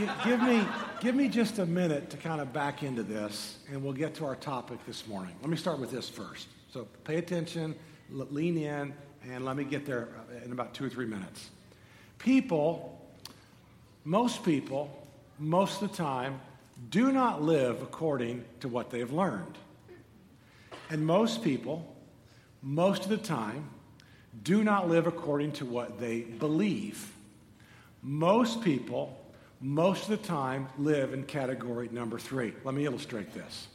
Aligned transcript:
G- 0.00 0.08
give, 0.24 0.40
me, 0.40 0.66
give 1.00 1.14
me 1.14 1.28
just 1.28 1.58
a 1.58 1.66
minute 1.66 2.08
to 2.08 2.16
kind 2.16 2.40
of 2.40 2.54
back 2.54 2.82
into 2.82 3.02
this, 3.02 3.58
and 3.70 3.82
we'll 3.84 3.92
get 3.92 4.14
to 4.14 4.24
our 4.24 4.34
topic 4.34 4.78
this 4.86 5.06
morning. 5.06 5.34
Let 5.42 5.50
me 5.50 5.58
start 5.58 5.78
with 5.78 5.90
this 5.90 6.08
first. 6.08 6.48
So 6.72 6.88
pay 7.04 7.16
attention, 7.16 7.74
lean 8.10 8.56
in, 8.56 8.94
and 9.28 9.44
let 9.44 9.56
me 9.56 9.64
get 9.64 9.84
there 9.84 10.08
uh, 10.16 10.42
in 10.42 10.52
about 10.52 10.72
two 10.72 10.86
or 10.86 10.88
three 10.88 11.04
minutes. 11.04 11.50
People, 12.18 12.98
most 14.04 14.42
people, 14.42 15.06
most 15.38 15.82
of 15.82 15.90
the 15.90 15.96
time, 15.98 16.40
do 16.88 17.12
not 17.12 17.42
live 17.42 17.82
according 17.82 18.42
to 18.60 18.68
what 18.68 18.88
they've 18.88 19.12
learned. 19.12 19.58
And 20.88 21.04
most 21.04 21.44
people, 21.44 21.94
most 22.62 23.02
of 23.02 23.10
the 23.10 23.18
time, 23.18 23.68
do 24.42 24.64
not 24.64 24.88
live 24.88 25.06
according 25.06 25.52
to 25.52 25.66
what 25.66 26.00
they 26.00 26.22
believe. 26.22 27.12
Most 28.02 28.62
people, 28.62 29.19
most 29.60 30.08
of 30.08 30.08
the 30.08 30.26
time, 30.26 30.68
live 30.78 31.12
in 31.12 31.24
category 31.24 31.88
number 31.92 32.18
three. 32.18 32.54
Let 32.64 32.74
me 32.74 32.86
illustrate 32.86 33.34
this. 33.34 33.68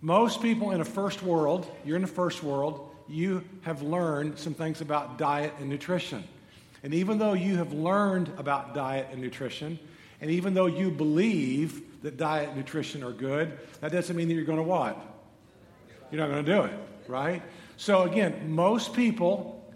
Most 0.00 0.40
people 0.40 0.70
in 0.70 0.80
a 0.80 0.84
first 0.84 1.22
world, 1.22 1.70
you're 1.84 1.96
in 1.96 2.02
the 2.02 2.08
first 2.08 2.42
world, 2.42 2.94
you 3.08 3.42
have 3.62 3.82
learned 3.82 4.38
some 4.38 4.54
things 4.54 4.80
about 4.80 5.18
diet 5.18 5.52
and 5.58 5.68
nutrition. 5.68 6.22
And 6.82 6.94
even 6.94 7.18
though 7.18 7.32
you 7.32 7.56
have 7.56 7.72
learned 7.72 8.30
about 8.36 8.74
diet 8.74 9.08
and 9.10 9.20
nutrition, 9.20 9.78
and 10.20 10.30
even 10.30 10.54
though 10.54 10.66
you 10.66 10.90
believe 10.90 12.02
that 12.02 12.16
diet 12.16 12.48
and 12.48 12.56
nutrition 12.56 13.02
are 13.02 13.12
good, 13.12 13.58
that 13.80 13.90
doesn't 13.90 14.14
mean 14.14 14.28
that 14.28 14.34
you're 14.34 14.44
going 14.44 14.58
to 14.58 14.62
what? 14.62 14.96
You're 16.10 16.20
not 16.20 16.30
going 16.30 16.44
to 16.44 16.52
do 16.52 16.62
it, 16.62 16.72
right? 17.08 17.42
So 17.76 18.02
again, 18.02 18.52
most 18.54 18.94
people, 18.94 19.68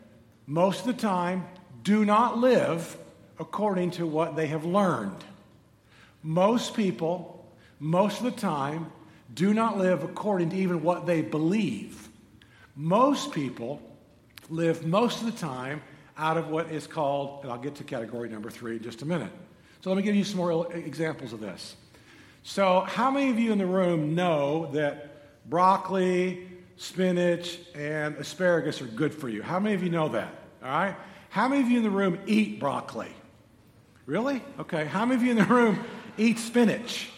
most 0.47 0.81
of 0.81 0.87
the 0.87 0.93
time, 0.93 1.47
do 1.83 2.05
not 2.05 2.39
live 2.39 2.97
according 3.41 3.91
to 3.93 4.07
what 4.07 4.37
they 4.37 4.47
have 4.47 4.65
learned. 4.65 5.17
Most 6.23 6.75
people, 6.75 7.45
most 7.81 8.19
of 8.19 8.25
the 8.25 8.41
time, 8.41 8.93
do 9.33 9.55
not 9.55 9.79
live 9.79 10.03
according 10.05 10.51
to 10.51 10.57
even 10.57 10.83
what 10.83 11.07
they 11.07 11.23
believe. 11.23 12.09
Most 12.77 13.33
people 13.33 13.81
live 14.51 14.87
most 14.87 15.21
of 15.21 15.27
the 15.27 15.39
time 15.39 15.83
out 16.19 16.37
of 16.37 16.49
what 16.49 16.71
is 16.71 16.87
called, 16.87 17.43
and 17.43 17.51
I'll 17.51 17.59
get 17.59 17.77
to 17.77 17.85
category 17.85 18.29
number 18.29 18.51
three 18.51 18.77
in 18.77 18.83
just 18.83 19.01
a 19.01 19.07
minute. 19.07 19.33
So 19.81 19.89
let 19.89 19.97
me 19.97 20.03
give 20.03 20.15
you 20.15 20.25
some 20.25 20.37
more 20.37 20.73
examples 20.75 21.33
of 21.33 21.41
this. 21.41 21.75
So, 22.43 22.81
how 22.81 23.11
many 23.11 23.31
of 23.31 23.39
you 23.39 23.53
in 23.53 23.59
the 23.59 23.67
room 23.67 24.15
know 24.15 24.71
that 24.73 25.49
broccoli, 25.49 26.47
spinach, 26.77 27.59
and 27.75 28.17
asparagus 28.17 28.83
are 28.83 28.87
good 28.87 29.15
for 29.15 29.29
you? 29.29 29.43
How 29.43 29.61
many 29.61 29.75
of 29.75 29.83
you 29.83 29.91
know 29.91 30.09
that? 30.11 30.35
All 30.63 30.69
right? 30.69 30.97
How 31.31 31.49
many 31.49 31.63
of 31.63 31.71
you 31.71 31.79
in 31.79 31.85
the 31.85 31.91
room 31.91 32.19
eat 32.27 32.61
broccoli? 32.61 33.13
Really? 34.07 34.43
Okay. 34.59 34.87
How 34.87 35.05
many 35.05 35.17
of 35.17 35.23
you 35.23 35.31
in 35.31 35.37
the 35.37 35.45
room 35.45 35.85
eat 36.19 36.39
spinach? 36.39 37.11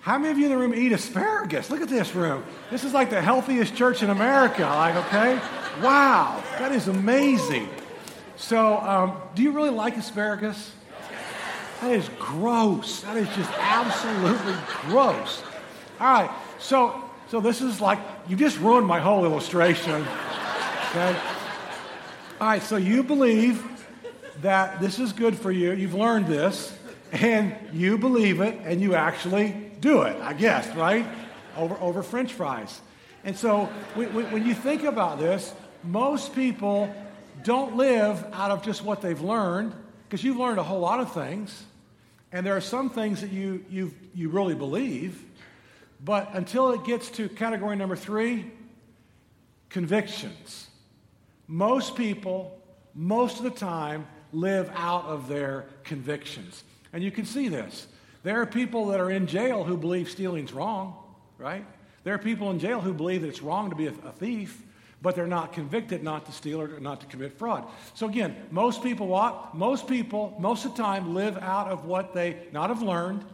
How 0.00 0.18
many 0.18 0.30
of 0.30 0.38
you 0.38 0.44
in 0.44 0.50
the 0.50 0.58
room 0.58 0.74
eat 0.74 0.92
asparagus? 0.92 1.70
Look 1.70 1.80
at 1.80 1.88
this 1.88 2.14
room. 2.14 2.44
This 2.70 2.84
is 2.84 2.92
like 2.92 3.10
the 3.10 3.20
healthiest 3.20 3.74
church 3.74 4.02
in 4.02 4.10
America. 4.10 4.62
Like, 4.62 4.94
okay? 5.06 5.34
Wow, 5.82 6.42
that 6.58 6.70
is 6.72 6.86
amazing. 6.86 7.68
So, 8.36 8.78
um, 8.78 9.20
do 9.34 9.42
you 9.42 9.50
really 9.50 9.70
like 9.70 9.96
asparagus? 9.96 10.72
That 11.80 11.90
is 11.90 12.08
gross. 12.18 13.00
That 13.00 13.16
is 13.16 13.28
just 13.34 13.50
absolutely 13.58 14.54
gross. 14.82 15.42
All 16.00 16.06
right, 16.06 16.30
so 16.58 17.02
so 17.28 17.40
this 17.40 17.60
is 17.60 17.80
like 17.80 17.98
you 18.28 18.36
just 18.36 18.58
ruined 18.60 18.86
my 18.86 19.00
whole 19.00 19.24
illustration. 19.24 20.06
Okay. 20.90 21.16
All 22.40 22.46
right, 22.46 22.62
so 22.62 22.76
you 22.76 23.02
believe 23.02 23.75
that 24.42 24.80
this 24.80 24.98
is 24.98 25.12
good 25.12 25.36
for 25.36 25.50
you. 25.50 25.72
You've 25.72 25.94
learned 25.94 26.26
this, 26.26 26.76
and 27.12 27.54
you 27.72 27.98
believe 27.98 28.40
it, 28.40 28.58
and 28.64 28.80
you 28.80 28.94
actually 28.94 29.54
do 29.80 30.02
it. 30.02 30.16
I 30.20 30.32
guess, 30.32 30.74
right? 30.76 31.06
Over 31.56 31.76
over 31.80 32.02
French 32.02 32.32
fries. 32.32 32.80
And 33.24 33.36
so 33.36 33.64
when 33.94 34.46
you 34.46 34.54
think 34.54 34.84
about 34.84 35.18
this, 35.18 35.52
most 35.82 36.34
people 36.34 36.94
don't 37.42 37.76
live 37.76 38.24
out 38.32 38.50
of 38.50 38.62
just 38.62 38.84
what 38.84 39.00
they've 39.00 39.20
learned, 39.20 39.74
because 40.04 40.22
you've 40.22 40.36
learned 40.36 40.58
a 40.58 40.62
whole 40.62 40.80
lot 40.80 41.00
of 41.00 41.12
things, 41.12 41.64
and 42.32 42.46
there 42.46 42.56
are 42.56 42.60
some 42.60 42.90
things 42.90 43.20
that 43.20 43.32
you, 43.32 43.64
you, 43.70 43.92
you 44.14 44.28
really 44.28 44.54
believe, 44.54 45.24
but 46.04 46.28
until 46.34 46.70
it 46.70 46.84
gets 46.84 47.10
to 47.10 47.28
category 47.28 47.76
number 47.76 47.96
three, 47.96 48.50
convictions. 49.70 50.68
Most 51.48 51.96
people, 51.96 52.60
most 52.94 53.38
of 53.38 53.44
the 53.44 53.50
time, 53.50 54.06
live 54.32 54.70
out 54.74 55.04
of 55.04 55.28
their 55.28 55.66
convictions. 55.84 56.64
And 56.92 57.02
you 57.02 57.10
can 57.10 57.24
see 57.24 57.48
this. 57.48 57.86
There 58.22 58.40
are 58.40 58.46
people 58.46 58.86
that 58.86 59.00
are 59.00 59.10
in 59.10 59.26
jail 59.26 59.64
who 59.64 59.76
believe 59.76 60.10
stealing's 60.10 60.52
wrong, 60.52 60.96
right? 61.38 61.64
There 62.04 62.14
are 62.14 62.18
people 62.18 62.50
in 62.50 62.58
jail 62.58 62.80
who 62.80 62.92
believe 62.92 63.22
that 63.22 63.28
it's 63.28 63.42
wrong 63.42 63.70
to 63.70 63.76
be 63.76 63.86
a, 63.86 63.92
a 64.04 64.12
thief 64.12 64.62
but 65.02 65.14
they're 65.14 65.26
not 65.26 65.52
convicted 65.52 66.02
not 66.02 66.26
to 66.26 66.32
steal 66.32 66.60
or 66.60 66.80
not 66.80 67.00
to 67.00 67.06
commit 67.06 67.38
fraud. 67.38 67.64
So 67.94 68.08
again, 68.08 68.34
most 68.50 68.82
people 68.82 69.06
what? 69.06 69.54
Most 69.54 69.86
people, 69.86 70.34
most 70.38 70.64
of 70.64 70.74
the 70.74 70.82
time, 70.82 71.14
live 71.14 71.36
out 71.38 71.68
of 71.68 71.84
what 71.84 72.14
they 72.14 72.38
not 72.52 72.70
have 72.70 72.82
learned, 72.82 73.24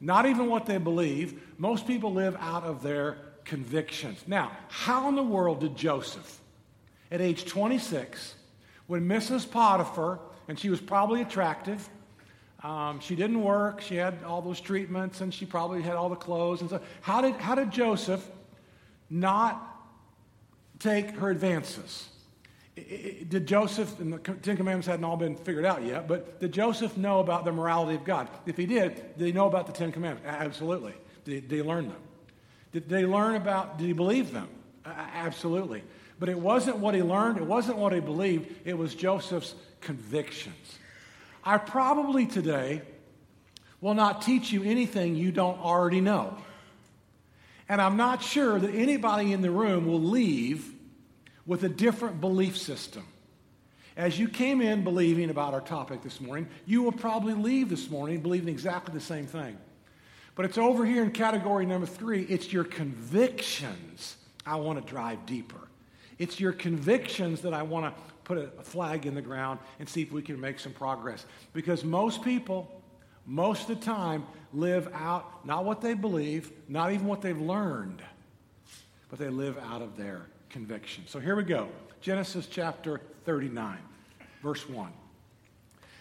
not 0.00 0.26
even 0.26 0.48
what 0.48 0.66
they 0.66 0.78
believe. 0.78 1.40
Most 1.56 1.86
people 1.86 2.12
live 2.12 2.36
out 2.40 2.64
of 2.64 2.82
their 2.82 3.18
convictions. 3.44 4.22
Now, 4.26 4.52
how 4.68 5.08
in 5.08 5.14
the 5.14 5.22
world 5.22 5.60
did 5.60 5.76
Joseph, 5.76 6.40
at 7.10 7.20
age 7.20 7.46
26, 7.46 8.34
when 8.88 9.08
Mrs. 9.08 9.48
Potiphar, 9.48 10.18
and 10.48 10.58
she 10.58 10.68
was 10.68 10.80
probably 10.80 11.22
attractive, 11.22 11.88
um, 12.64 12.98
she 12.98 13.14
didn't 13.14 13.42
work, 13.42 13.80
she 13.80 13.94
had 13.94 14.24
all 14.24 14.42
those 14.42 14.60
treatments, 14.60 15.20
and 15.20 15.32
she 15.32 15.46
probably 15.46 15.80
had 15.80 15.94
all 15.94 16.08
the 16.08 16.16
clothes 16.16 16.60
and 16.60 16.68
so 16.68 16.80
how 17.00 17.20
did, 17.20 17.34
how 17.36 17.54
did 17.54 17.70
Joseph 17.70 18.28
not 19.10 19.78
take 20.78 21.10
her 21.10 21.30
advances. 21.30 22.08
Did 22.76 23.46
Joseph, 23.46 23.98
and 23.98 24.12
the 24.12 24.18
Ten 24.18 24.56
Commandments 24.56 24.86
hadn't 24.86 25.04
all 25.04 25.16
been 25.16 25.34
figured 25.34 25.64
out 25.64 25.82
yet, 25.82 26.06
but 26.06 26.38
did 26.38 26.52
Joseph 26.52 26.96
know 26.96 27.18
about 27.18 27.44
the 27.44 27.50
morality 27.50 27.96
of 27.96 28.04
God? 28.04 28.28
If 28.46 28.56
he 28.56 28.66
did, 28.66 29.16
did 29.18 29.26
he 29.26 29.32
know 29.32 29.48
about 29.48 29.66
the 29.66 29.72
Ten 29.72 29.90
Commandments? 29.90 30.28
Absolutely. 30.28 30.94
Did 31.24 31.34
he, 31.34 31.40
did 31.40 31.56
he 31.56 31.62
learn 31.62 31.88
them? 31.88 32.00
Did, 32.70 32.84
he 32.88 33.06
learn 33.06 33.34
about, 33.34 33.78
did 33.78 33.86
he 33.86 33.92
believe 33.92 34.30
them? 34.30 34.48
Absolutely. 34.84 35.82
But 36.18 36.28
it 36.28 36.38
wasn't 36.38 36.78
what 36.78 36.94
he 36.94 37.02
learned, 37.02 37.38
it 37.38 37.44
wasn't 37.44 37.78
what 37.78 37.92
he 37.92 38.00
believed, 38.00 38.54
it 38.64 38.76
was 38.76 38.94
Joseph's 38.94 39.54
convictions. 39.80 40.78
I 41.44 41.58
probably 41.58 42.26
today 42.26 42.82
will 43.80 43.94
not 43.94 44.22
teach 44.22 44.50
you 44.50 44.64
anything 44.64 45.14
you 45.14 45.30
don't 45.30 45.58
already 45.60 46.00
know. 46.00 46.36
And 47.68 47.80
I'm 47.80 47.96
not 47.96 48.22
sure 48.22 48.58
that 48.58 48.74
anybody 48.74 49.32
in 49.32 49.42
the 49.42 49.50
room 49.50 49.86
will 49.86 50.00
leave 50.00 50.72
with 51.46 51.64
a 51.64 51.68
different 51.68 52.20
belief 52.20 52.56
system. 52.56 53.04
As 53.96 54.18
you 54.18 54.28
came 54.28 54.60
in 54.60 54.84
believing 54.84 55.28
about 55.28 55.54
our 55.54 55.60
topic 55.60 56.02
this 56.02 56.20
morning, 56.20 56.48
you 56.66 56.82
will 56.82 56.92
probably 56.92 57.34
leave 57.34 57.68
this 57.68 57.90
morning 57.90 58.20
believing 58.20 58.48
exactly 58.48 58.94
the 58.94 59.00
same 59.00 59.26
thing. 59.26 59.58
But 60.34 60.44
it's 60.44 60.56
over 60.56 60.86
here 60.86 61.02
in 61.02 61.10
category 61.10 61.66
number 61.66 61.86
three 61.86 62.22
it's 62.22 62.52
your 62.52 62.64
convictions 62.64 64.16
I 64.46 64.56
want 64.56 64.84
to 64.84 64.88
drive 64.88 65.26
deeper. 65.26 65.58
It's 66.18 66.40
your 66.40 66.52
convictions 66.52 67.42
that 67.42 67.54
I 67.54 67.62
want 67.62 67.94
to 67.94 68.02
put 68.24 68.38
a 68.38 68.62
flag 68.62 69.06
in 69.06 69.14
the 69.14 69.22
ground 69.22 69.60
and 69.78 69.88
see 69.88 70.02
if 70.02 70.12
we 70.12 70.22
can 70.22 70.40
make 70.40 70.58
some 70.58 70.72
progress. 70.72 71.24
Because 71.52 71.84
most 71.84 72.22
people, 72.22 72.82
most 73.26 73.68
of 73.70 73.78
the 73.78 73.84
time 73.84 74.26
live 74.52 74.88
out 74.92 75.46
not 75.46 75.64
what 75.64 75.80
they 75.80 75.94
believe, 75.94 76.50
not 76.68 76.92
even 76.92 77.06
what 77.06 77.22
they've 77.22 77.40
learned, 77.40 78.02
but 79.08 79.18
they 79.18 79.28
live 79.28 79.56
out 79.58 79.80
of 79.80 79.96
their 79.96 80.26
conviction. 80.50 81.04
So 81.06 81.20
here 81.20 81.36
we 81.36 81.44
go 81.44 81.68
Genesis 82.00 82.46
chapter 82.46 83.00
39, 83.24 83.78
verse 84.42 84.68
1. 84.68 84.92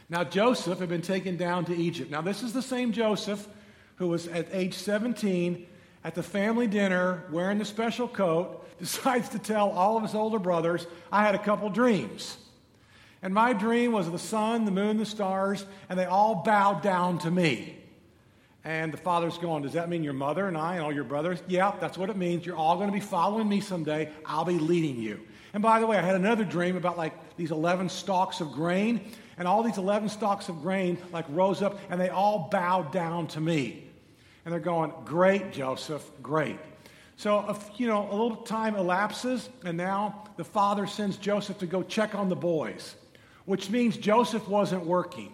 Now 0.09 0.23
Joseph 0.23 0.79
had 0.79 0.89
been 0.89 1.01
taken 1.01 1.37
down 1.37 1.65
to 1.65 1.75
Egypt. 1.75 2.11
Now, 2.11 2.21
this 2.21 2.43
is 2.43 2.53
the 2.53 2.61
same 2.61 2.91
Joseph 2.91 3.47
who 3.95 4.07
was 4.07 4.27
at 4.27 4.47
age 4.51 4.73
17 4.73 5.65
at 6.07 6.15
the 6.15 6.23
family 6.23 6.67
dinner 6.67 7.25
wearing 7.31 7.57
the 7.57 7.65
special 7.65 8.07
coat, 8.07 8.65
decides 8.79 9.27
to 9.27 9.39
tell 9.39 9.71
all 9.71 9.97
of 9.97 10.03
his 10.03 10.15
older 10.15 10.39
brothers, 10.39 10.87
I 11.11 11.21
had 11.21 11.35
a 11.35 11.39
couple 11.39 11.69
dreams. 11.69 12.37
And 13.21 13.33
my 13.33 13.51
dream 13.51 13.91
was 13.91 14.09
the 14.09 14.17
sun, 14.17 14.63
the 14.63 14.71
moon, 14.71 14.95
the 14.95 15.05
stars, 15.05 15.65
and 15.89 15.99
they 15.99 16.05
all 16.05 16.35
bowed 16.35 16.81
down 16.81 17.19
to 17.19 17.31
me. 17.31 17.77
And 18.63 18.93
the 18.93 18.97
father's 18.97 19.37
going, 19.37 19.63
Does 19.63 19.73
that 19.73 19.89
mean 19.89 20.01
your 20.01 20.13
mother 20.13 20.47
and 20.47 20.55
I 20.55 20.75
and 20.75 20.83
all 20.83 20.93
your 20.93 21.03
brothers? 21.03 21.41
Yeah, 21.49 21.73
that's 21.77 21.97
what 21.97 22.09
it 22.09 22.15
means. 22.15 22.45
You're 22.45 22.55
all 22.55 22.77
going 22.77 22.87
to 22.87 22.93
be 22.93 23.01
following 23.01 23.49
me 23.49 23.59
someday. 23.59 24.09
I'll 24.25 24.45
be 24.45 24.59
leading 24.59 25.01
you. 25.01 25.19
And 25.53 25.61
by 25.61 25.81
the 25.81 25.87
way, 25.87 25.97
I 25.97 26.01
had 26.01 26.15
another 26.15 26.45
dream 26.45 26.77
about 26.77 26.97
like 26.97 27.35
these 27.35 27.51
11 27.51 27.89
stalks 27.89 28.39
of 28.39 28.53
grain. 28.53 29.01
And 29.37 29.45
all 29.45 29.61
these 29.61 29.77
11 29.77 30.07
stalks 30.07 30.47
of 30.47 30.61
grain 30.61 30.97
like 31.11 31.25
rose 31.27 31.61
up 31.61 31.79
and 31.89 31.99
they 31.99 32.09
all 32.09 32.47
bowed 32.49 32.93
down 32.93 33.27
to 33.27 33.41
me. 33.41 33.86
And 34.47 34.53
they're 34.53 34.61
going, 34.61 34.93
Great, 35.03 35.51
Joseph, 35.51 36.09
great. 36.23 36.57
So, 37.17 37.59
you 37.75 37.87
know, 37.87 38.09
a 38.09 38.15
little 38.15 38.37
time 38.37 38.75
elapses, 38.75 39.49
and 39.65 39.75
now 39.75 40.23
the 40.37 40.45
father 40.45 40.87
sends 40.87 41.17
Joseph 41.17 41.59
to 41.59 41.67
go 41.67 41.83
check 41.83 42.15
on 42.15 42.29
the 42.29 42.35
boys 42.35 42.95
which 43.47 43.69
means 43.69 43.95
Joseph 43.95 44.45
wasn't 44.49 44.85
working. 44.85 45.33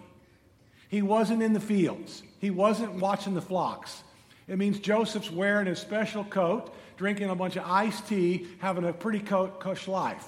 He 0.88 1.02
wasn't 1.02 1.42
in 1.42 1.52
the 1.52 1.58
fields. 1.58 2.22
He 2.40 2.48
wasn't 2.48 2.94
watching 2.94 3.34
the 3.34 3.42
flocks. 3.42 4.04
It 4.46 4.56
means 4.56 4.78
Joseph's 4.78 5.32
wearing 5.32 5.66
his 5.66 5.80
special 5.80 6.22
coat, 6.22 6.72
drinking 6.96 7.28
a 7.28 7.34
bunch 7.34 7.56
of 7.56 7.64
iced 7.66 8.06
tea, 8.06 8.46
having 8.60 8.84
a 8.84 8.92
pretty 8.92 9.18
cush 9.18 9.88
life. 9.88 10.24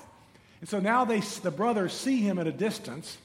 And 0.60 0.68
so 0.68 0.80
now 0.80 1.04
they, 1.04 1.20
the 1.20 1.52
brothers 1.52 1.92
see 1.92 2.16
him 2.16 2.40
at 2.40 2.48
a 2.48 2.52
distance. 2.52 3.18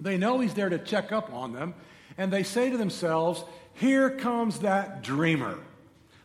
They 0.00 0.18
know 0.18 0.40
he's 0.40 0.54
there 0.54 0.68
to 0.68 0.78
check 0.78 1.12
up 1.12 1.32
on 1.32 1.52
them. 1.52 1.72
And 2.18 2.32
they 2.32 2.42
say 2.42 2.70
to 2.70 2.76
themselves, 2.76 3.44
Here 3.74 4.10
comes 4.10 4.60
that 4.60 5.02
dreamer. 5.02 5.58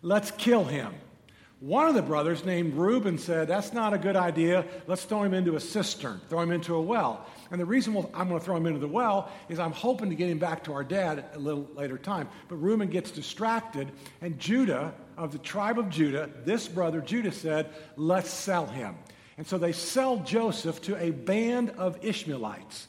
Let's 0.01 0.31
kill 0.31 0.63
him. 0.63 0.93
One 1.59 1.87
of 1.87 1.95
the 1.95 2.03
brothers, 2.03 2.45
named 2.45 2.75
Reuben, 2.75 3.17
said, 3.17 3.47
That's 3.47 3.73
not 3.73 3.91
a 3.91 3.97
good 3.97 4.15
idea. 4.15 4.63
Let's 4.85 5.05
throw 5.05 5.23
him 5.23 5.33
into 5.33 5.55
a 5.55 5.59
cistern, 5.59 6.21
throw 6.29 6.41
him 6.41 6.51
into 6.51 6.75
a 6.75 6.81
well. 6.81 7.25
And 7.49 7.59
the 7.59 7.65
reason 7.65 7.97
I'm 8.13 8.27
going 8.27 8.39
to 8.39 8.45
throw 8.45 8.57
him 8.57 8.67
into 8.67 8.79
the 8.79 8.87
well 8.87 9.31
is 9.49 9.57
I'm 9.57 9.71
hoping 9.71 10.09
to 10.09 10.15
get 10.15 10.29
him 10.29 10.37
back 10.37 10.63
to 10.65 10.73
our 10.73 10.83
dad 10.83 11.25
a 11.33 11.39
little 11.39 11.67
later 11.73 11.97
time. 11.97 12.29
But 12.47 12.57
Reuben 12.57 12.89
gets 12.89 13.09
distracted, 13.09 13.91
and 14.21 14.37
Judah, 14.37 14.93
of 15.17 15.31
the 15.31 15.39
tribe 15.39 15.79
of 15.79 15.89
Judah, 15.89 16.29
this 16.45 16.67
brother, 16.67 17.01
Judah, 17.01 17.31
said, 17.31 17.73
Let's 17.95 18.29
sell 18.29 18.67
him. 18.67 18.95
And 19.37 19.47
so 19.47 19.57
they 19.57 19.71
sell 19.71 20.17
Joseph 20.17 20.81
to 20.83 21.01
a 21.01 21.09
band 21.09 21.71
of 21.71 21.97
Ishmaelites. 22.03 22.87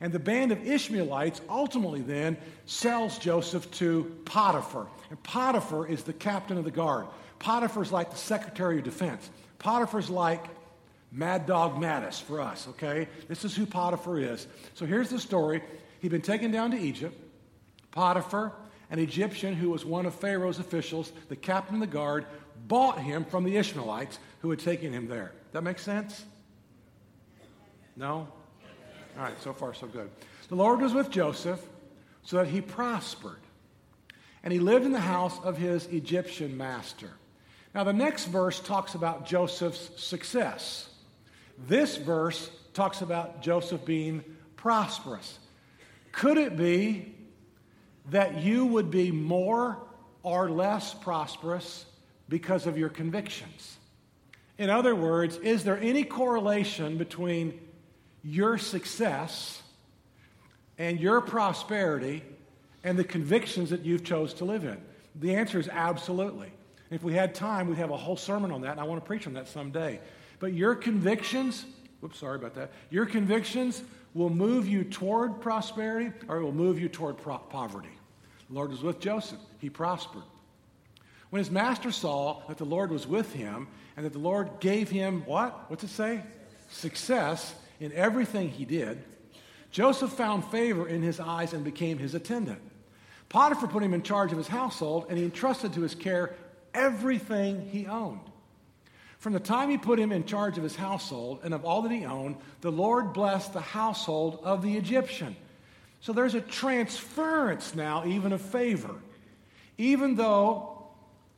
And 0.00 0.12
the 0.12 0.18
band 0.18 0.52
of 0.52 0.66
Ishmaelites 0.66 1.40
ultimately 1.48 2.02
then 2.02 2.36
sells 2.66 3.18
Joseph 3.18 3.70
to 3.72 4.14
Potiphar. 4.24 4.86
And 5.10 5.22
Potiphar 5.22 5.86
is 5.86 6.02
the 6.02 6.12
captain 6.12 6.58
of 6.58 6.64
the 6.64 6.70
guard. 6.70 7.06
Potiphar's 7.38 7.92
like 7.92 8.10
the 8.10 8.16
Secretary 8.16 8.78
of 8.78 8.84
Defense. 8.84 9.30
Potiphar's 9.58 10.10
like 10.10 10.44
Mad 11.12 11.46
Dog 11.46 11.76
Mattis 11.76 12.20
for 12.20 12.40
us, 12.40 12.68
okay? 12.68 13.08
This 13.28 13.44
is 13.44 13.56
who 13.56 13.64
Potiphar 13.64 14.18
is. 14.18 14.46
So 14.74 14.84
here's 14.84 15.08
the 15.08 15.18
story. 15.18 15.62
He'd 16.00 16.10
been 16.10 16.20
taken 16.20 16.50
down 16.50 16.72
to 16.72 16.78
Egypt. 16.78 17.18
Potiphar, 17.92 18.52
an 18.90 18.98
Egyptian 18.98 19.54
who 19.54 19.70
was 19.70 19.84
one 19.84 20.04
of 20.04 20.14
Pharaoh's 20.14 20.58
officials, 20.58 21.12
the 21.28 21.36
captain 21.36 21.76
of 21.76 21.80
the 21.80 21.86
guard, 21.86 22.26
bought 22.68 22.98
him 22.98 23.24
from 23.24 23.44
the 23.44 23.56
Ishmaelites 23.56 24.18
who 24.40 24.50
had 24.50 24.58
taken 24.58 24.92
him 24.92 25.08
there. 25.08 25.32
That 25.52 25.62
makes 25.62 25.82
sense? 25.82 26.24
No? 27.96 28.28
All 29.16 29.22
right, 29.22 29.40
so 29.42 29.52
far 29.54 29.72
so 29.72 29.86
good. 29.86 30.10
The 30.48 30.56
Lord 30.56 30.80
was 30.80 30.92
with 30.92 31.10
Joseph 31.10 31.60
so 32.22 32.36
that 32.36 32.48
he 32.48 32.60
prospered. 32.60 33.40
And 34.42 34.52
he 34.52 34.58
lived 34.58 34.84
in 34.84 34.92
the 34.92 35.00
house 35.00 35.38
of 35.42 35.56
his 35.56 35.86
Egyptian 35.86 36.56
master. 36.56 37.10
Now, 37.74 37.84
the 37.84 37.92
next 37.92 38.26
verse 38.26 38.60
talks 38.60 38.94
about 38.94 39.26
Joseph's 39.26 40.02
success. 40.02 40.88
This 41.66 41.96
verse 41.96 42.50
talks 42.74 43.00
about 43.00 43.42
Joseph 43.42 43.84
being 43.84 44.22
prosperous. 44.56 45.38
Could 46.12 46.36
it 46.36 46.56
be 46.56 47.14
that 48.10 48.42
you 48.42 48.66
would 48.66 48.90
be 48.90 49.10
more 49.10 49.78
or 50.22 50.50
less 50.50 50.92
prosperous 50.92 51.86
because 52.28 52.66
of 52.66 52.76
your 52.76 52.88
convictions? 52.88 53.78
In 54.58 54.70
other 54.70 54.94
words, 54.94 55.36
is 55.38 55.64
there 55.64 55.78
any 55.78 56.04
correlation 56.04 56.98
between 56.98 57.60
your 58.26 58.58
success 58.58 59.62
and 60.78 61.00
your 61.00 61.20
prosperity 61.20 62.22
and 62.82 62.98
the 62.98 63.04
convictions 63.04 63.70
that 63.70 63.84
you've 63.84 64.04
chose 64.04 64.34
to 64.34 64.44
live 64.44 64.64
in? 64.64 64.78
The 65.14 65.34
answer 65.34 65.58
is 65.58 65.68
absolutely. 65.68 66.52
If 66.90 67.02
we 67.02 67.14
had 67.14 67.34
time, 67.34 67.68
we'd 67.68 67.78
have 67.78 67.90
a 67.90 67.96
whole 67.96 68.16
sermon 68.16 68.52
on 68.52 68.62
that, 68.62 68.72
and 68.72 68.80
I 68.80 68.84
want 68.84 69.02
to 69.02 69.06
preach 69.06 69.26
on 69.26 69.34
that 69.34 69.48
someday. 69.48 70.00
But 70.38 70.52
your 70.52 70.74
convictions, 70.74 71.64
whoops, 72.00 72.18
sorry 72.18 72.36
about 72.36 72.54
that, 72.54 72.72
your 72.90 73.06
convictions 73.06 73.82
will 74.14 74.30
move 74.30 74.68
you 74.68 74.84
toward 74.84 75.40
prosperity 75.40 76.10
or 76.28 76.38
it 76.38 76.42
will 76.42 76.52
move 76.52 76.80
you 76.80 76.88
toward 76.88 77.18
pro- 77.18 77.38
poverty. 77.38 77.90
The 78.48 78.54
Lord 78.54 78.70
was 78.70 78.82
with 78.82 79.00
Joseph, 79.00 79.38
he 79.58 79.70
prospered. 79.70 80.22
When 81.30 81.38
his 81.38 81.50
master 81.50 81.90
saw 81.90 82.42
that 82.48 82.56
the 82.56 82.64
Lord 82.64 82.90
was 82.90 83.06
with 83.06 83.32
him 83.32 83.68
and 83.96 84.06
that 84.06 84.12
the 84.12 84.18
Lord 84.18 84.60
gave 84.60 84.88
him 84.88 85.22
what? 85.26 85.68
What's 85.68 85.84
it 85.84 85.90
say? 85.90 86.22
Success 86.70 87.54
in 87.80 87.92
everything 87.92 88.48
he 88.50 88.64
did, 88.64 89.02
Joseph 89.70 90.12
found 90.12 90.44
favor 90.46 90.88
in 90.88 91.02
his 91.02 91.20
eyes 91.20 91.52
and 91.52 91.64
became 91.64 91.98
his 91.98 92.14
attendant. 92.14 92.60
Potiphar 93.28 93.68
put 93.68 93.82
him 93.82 93.92
in 93.92 94.02
charge 94.02 94.32
of 94.32 94.38
his 94.38 94.48
household 94.48 95.06
and 95.08 95.18
he 95.18 95.24
entrusted 95.24 95.72
to 95.74 95.82
his 95.82 95.94
care 95.94 96.34
everything 96.72 97.68
he 97.70 97.86
owned. 97.86 98.20
From 99.18 99.32
the 99.32 99.40
time 99.40 99.70
he 99.70 99.78
put 99.78 99.98
him 99.98 100.12
in 100.12 100.24
charge 100.24 100.56
of 100.56 100.62
his 100.62 100.76
household 100.76 101.40
and 101.42 101.52
of 101.52 101.64
all 101.64 101.82
that 101.82 101.90
he 101.90 102.04
owned, 102.04 102.36
the 102.60 102.70
Lord 102.70 103.12
blessed 103.12 103.52
the 103.52 103.60
household 103.60 104.40
of 104.44 104.62
the 104.62 104.76
Egyptian. 104.76 105.34
So 106.00 106.12
there's 106.12 106.34
a 106.34 106.40
transference 106.40 107.74
now, 107.74 108.06
even 108.06 108.32
of 108.32 108.40
favor. 108.40 108.94
Even 109.78 110.14
though 110.14 110.86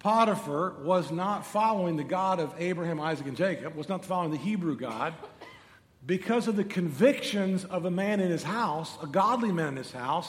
Potiphar 0.00 0.74
was 0.82 1.10
not 1.10 1.46
following 1.46 1.96
the 1.96 2.04
God 2.04 2.40
of 2.40 2.54
Abraham, 2.58 3.00
Isaac, 3.00 3.26
and 3.26 3.36
Jacob, 3.36 3.74
was 3.74 3.88
not 3.88 4.04
following 4.04 4.30
the 4.30 4.36
Hebrew 4.36 4.76
God, 4.76 5.14
because 6.06 6.48
of 6.48 6.56
the 6.56 6.64
convictions 6.64 7.64
of 7.64 7.84
a 7.84 7.90
man 7.90 8.20
in 8.20 8.30
his 8.30 8.42
house, 8.42 8.96
a 9.02 9.06
godly 9.06 9.52
man 9.52 9.68
in 9.68 9.76
his 9.76 9.92
house, 9.92 10.28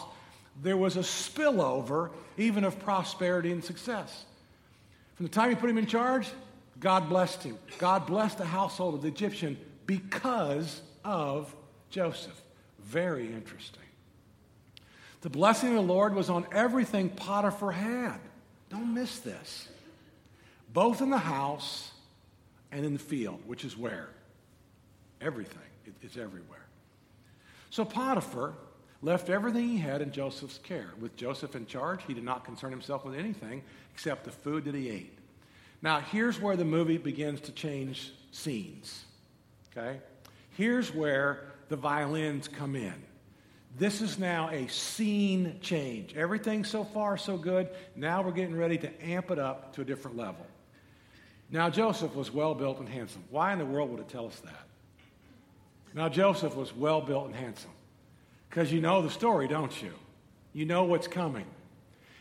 there 0.62 0.78
was 0.78 0.98
a 0.98 1.02
spillover 1.02 2.10
even 2.38 2.64
of 2.64 2.80
prosperity 2.80 3.52
and 3.52 3.64
success. 3.64 4.26
From 5.16 5.26
the 5.26 5.32
time 5.32 5.50
he 5.50 5.56
put 5.56 5.70
him 5.70 5.78
in 5.78 5.86
charge, 5.86 6.28
God 6.80 7.10
blessed 7.10 7.44
him. 7.44 7.58
God 7.78 8.08
blessed 8.08 8.38
the 8.38 8.46
household 8.46 8.96
of 8.96 9.02
the 9.02 9.08
Egyptian 9.08 9.58
because 9.86 10.82
of 11.04 11.54
Joseph. 11.90 12.42
Very 12.80 13.28
interesting. 13.28 13.84
The 15.22 15.30
blessing 15.30 15.70
of 15.70 15.76
the 15.76 15.82
Lord 15.82 16.16
was 16.16 16.30
on 16.30 16.46
everything 16.52 17.10
Potiphar 17.10 17.72
had. 17.72 18.20
Don't 18.70 18.94
miss 18.94 19.20
this. 19.20 19.68
Both 20.72 21.02
in 21.02 21.10
the 21.10 21.18
house 21.18 21.92
and 22.72 22.86
in 22.86 22.94
the 22.94 23.00
field, 23.00 23.42
which 23.46 23.66
is 23.66 23.76
where? 23.76 24.10
Everything. 25.22 25.60
it's 26.02 26.18
everywhere. 26.18 26.66
So 27.70 27.86
Potiphar 27.86 28.54
left 29.02 29.30
everything 29.30 29.70
he 29.70 29.78
had 29.78 30.02
in 30.02 30.12
Joseph's 30.12 30.58
care. 30.58 30.92
With 31.00 31.16
Joseph 31.16 31.56
in 31.56 31.66
charge, 31.66 32.02
he 32.08 32.14
did 32.14 32.24
not 32.24 32.46
concern 32.46 32.72
himself 32.72 33.06
with 33.06 33.16
anything 33.16 33.64
except 33.94 34.24
the 34.24 34.32
food 34.32 34.66
that 34.66 34.76
he 34.76 34.90
ate. 34.90 35.18
Now, 35.82 36.00
here's 36.00 36.40
where 36.40 36.58
the 36.58 36.66
movie 36.66 36.98
begins 36.98 37.40
to 37.42 37.52
change 37.52 38.12
scenes. 38.32 39.06
Okay? 39.72 40.00
Here's 40.58 40.94
where 40.94 41.52
the 41.70 41.78
violins 41.78 42.48
come 42.48 42.76
in. 42.76 42.94
This 43.78 44.02
is 44.02 44.18
now 44.18 44.50
a 44.50 44.68
scene 44.68 45.60
change. 45.62 46.16
Everything 46.16 46.66
so 46.66 46.84
far 46.84 47.18
so 47.18 47.38
good. 47.38 47.70
Now 47.96 48.22
we're 48.22 48.32
getting 48.32 48.58
ready 48.58 48.78
to 48.80 49.06
amp 49.06 49.32
it 49.32 49.40
up 49.40 49.74
to 49.76 49.82
a 49.82 49.86
different 49.86 50.18
level. 50.18 50.46
Now, 51.52 51.70
Joseph 51.70 52.16
was 52.16 52.32
well 52.32 52.54
built 52.54 52.80
and 52.80 52.90
handsome. 52.90 53.24
Why 53.30 53.54
in 53.54 53.60
the 53.60 53.66
world 53.66 53.90
would 53.92 54.00
it 54.00 54.10
tell 54.10 54.28
us 54.28 54.40
that? 54.42 54.69
Now, 55.94 56.10
Joseph 56.10 56.56
was 56.56 56.76
well 56.76 57.02
built 57.02 57.26
and 57.26 57.36
handsome. 57.36 57.72
Because 58.50 58.72
you 58.72 58.82
know 58.82 59.02
the 59.02 59.10
story, 59.10 59.48
don't 59.48 59.82
you? 59.82 59.92
You 60.54 60.66
know 60.66 60.84
what's 60.84 61.08
coming. 61.08 61.46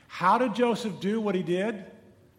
How 0.08 0.38
did 0.38 0.54
Joseph 0.54 1.00
do 1.00 1.20
what 1.20 1.34
he 1.34 1.42
did? 1.42 1.84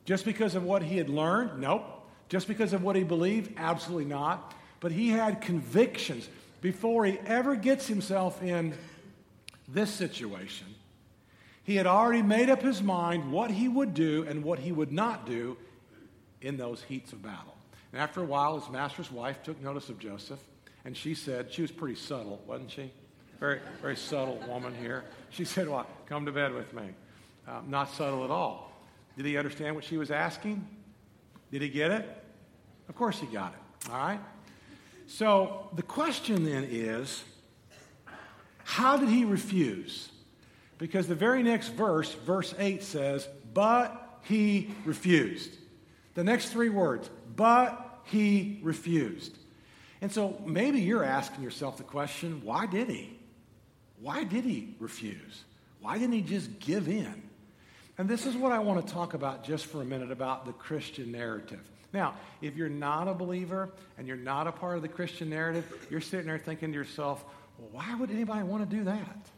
Just 0.06 0.26
because 0.26 0.56
of 0.56 0.64
what 0.64 0.82
he 0.82 0.98
had 0.98 1.10
learned? 1.10 1.60
Nope. 1.62 1.86
Just 2.30 2.48
because 2.48 2.74
of 2.74 2.84
what 2.84 2.96
he 2.96 3.04
believed? 3.04 3.54
Absolutely 3.58 4.06
not. 4.06 4.54
But 4.80 4.92
he 4.92 5.10
had 5.10 5.42
convictions 5.42 6.28
before 6.62 7.06
he 7.06 7.20
ever 7.26 7.56
gets 7.56 7.88
himself 7.88 8.42
in 8.44 8.74
this 9.68 9.92
situation. 9.92 10.68
He 11.64 11.76
had 11.76 11.86
already 11.86 12.24
made 12.24 12.50
up 12.50 12.62
his 12.62 12.82
mind 12.82 13.32
what 13.32 13.52
he 13.52 13.68
would 13.68 13.94
do 13.94 14.26
and 14.28 14.44
what 14.44 14.60
he 14.60 14.72
would 14.72 14.92
not 14.92 15.26
do 15.26 15.58
in 16.42 16.58
those 16.58 16.82
heats 16.84 17.14
of 17.14 17.22
battle. 17.22 17.56
And 17.92 18.02
after 18.02 18.22
a 18.22 18.26
while, 18.26 18.60
his 18.60 18.70
master's 18.70 19.12
wife 19.12 19.44
took 19.44 19.62
notice 19.62 19.90
of 19.90 20.00
Joseph, 20.00 20.40
and 20.86 20.96
she 20.96 21.14
said, 21.14 21.52
she 21.52 21.62
was 21.62 21.72
pretty 21.72 21.96
subtle, 21.96 22.42
wasn't 22.48 22.72
she? 22.72 22.92
Very, 23.40 23.60
very 23.82 23.96
subtle 23.96 24.44
woman 24.48 24.76
here. 24.76 25.04
She 25.30 25.46
said, 25.46 25.70
Well, 25.70 25.88
come 26.08 26.26
to 26.26 26.32
bed 26.32 26.54
with 26.54 26.74
me. 26.74 26.90
Uh, 27.48 27.62
not 27.68 27.90
subtle 27.90 28.26
at 28.26 28.32
all. 28.32 28.72
Did 29.16 29.26
he 29.26 29.38
understand 29.38 29.76
what 29.76 29.84
she 29.84 29.98
was 29.98 30.12
asking? 30.12 30.68
Did 31.52 31.62
he 31.62 31.70
get 31.70 31.92
it? 31.92 32.24
Of 32.90 32.96
course 32.96 33.20
he 33.20 33.28
got 33.28 33.54
it. 33.54 33.92
All 33.92 33.98
right? 33.98 34.20
So 35.08 35.70
the 35.74 35.82
question 35.84 36.44
then 36.44 36.68
is 36.70 37.24
how 38.64 38.98
did 38.98 39.10
he 39.10 39.26
refuse? 39.26 40.10
Because 40.78 41.08
the 41.08 41.16
very 41.16 41.44
next 41.44 41.70
verse, 41.70 42.14
verse 42.14 42.54
8 42.58 42.84
says, 42.84 43.28
But 43.54 44.20
he 44.24 44.74
refused. 44.86 45.52
The 46.14 46.24
next 46.24 46.50
three 46.50 46.70
words, 46.70 47.10
but 47.36 48.02
he 48.06 48.60
refused. 48.64 49.38
And 50.02 50.12
so 50.12 50.42
maybe 50.46 50.80
you're 50.80 51.04
asking 51.04 51.44
yourself 51.44 51.78
the 51.78 51.84
question, 51.84 52.42
why 52.44 52.66
did 52.66 52.90
he? 52.90 53.18
Why 54.00 54.24
did 54.24 54.46
he 54.46 54.76
refuse? 54.80 55.44
Why 55.82 55.98
didn't 55.98 56.14
he 56.14 56.22
just 56.22 56.60
give 56.60 56.88
in? 56.88 57.24
And 57.98 58.08
this 58.08 58.26
is 58.26 58.36
what 58.36 58.54
I 58.54 58.60
want 58.60 58.86
to 58.86 58.94
talk 58.94 59.14
about 59.14 59.44
just 59.44 59.66
for 59.66 59.82
a 59.82 59.86
minute 59.86 60.12
about 60.12 60.46
the 60.46 60.54
Christian 60.54 61.12
narrative. 61.12 61.60
Now, 61.92 62.16
if 62.42 62.56
you're 62.56 62.70
not 62.70 63.08
a 63.08 63.14
believer 63.14 63.70
and 63.98 64.08
you're 64.08 64.16
not 64.16 64.48
a 64.48 64.52
part 64.52 64.78
of 64.78 64.84
the 64.84 64.88
Christian 64.88 65.30
narrative, 65.30 65.88
you're 65.90 66.00
sitting 66.00 66.28
there 66.28 66.38
thinking 66.38 66.72
to 66.72 66.78
yourself, 66.78 67.26
well, 67.58 67.70
why 67.72 67.96
would 67.96 68.10
anybody 68.10 68.44
want 68.44 68.70
to 68.70 68.78
do 68.78 68.86
that? 68.86 69.30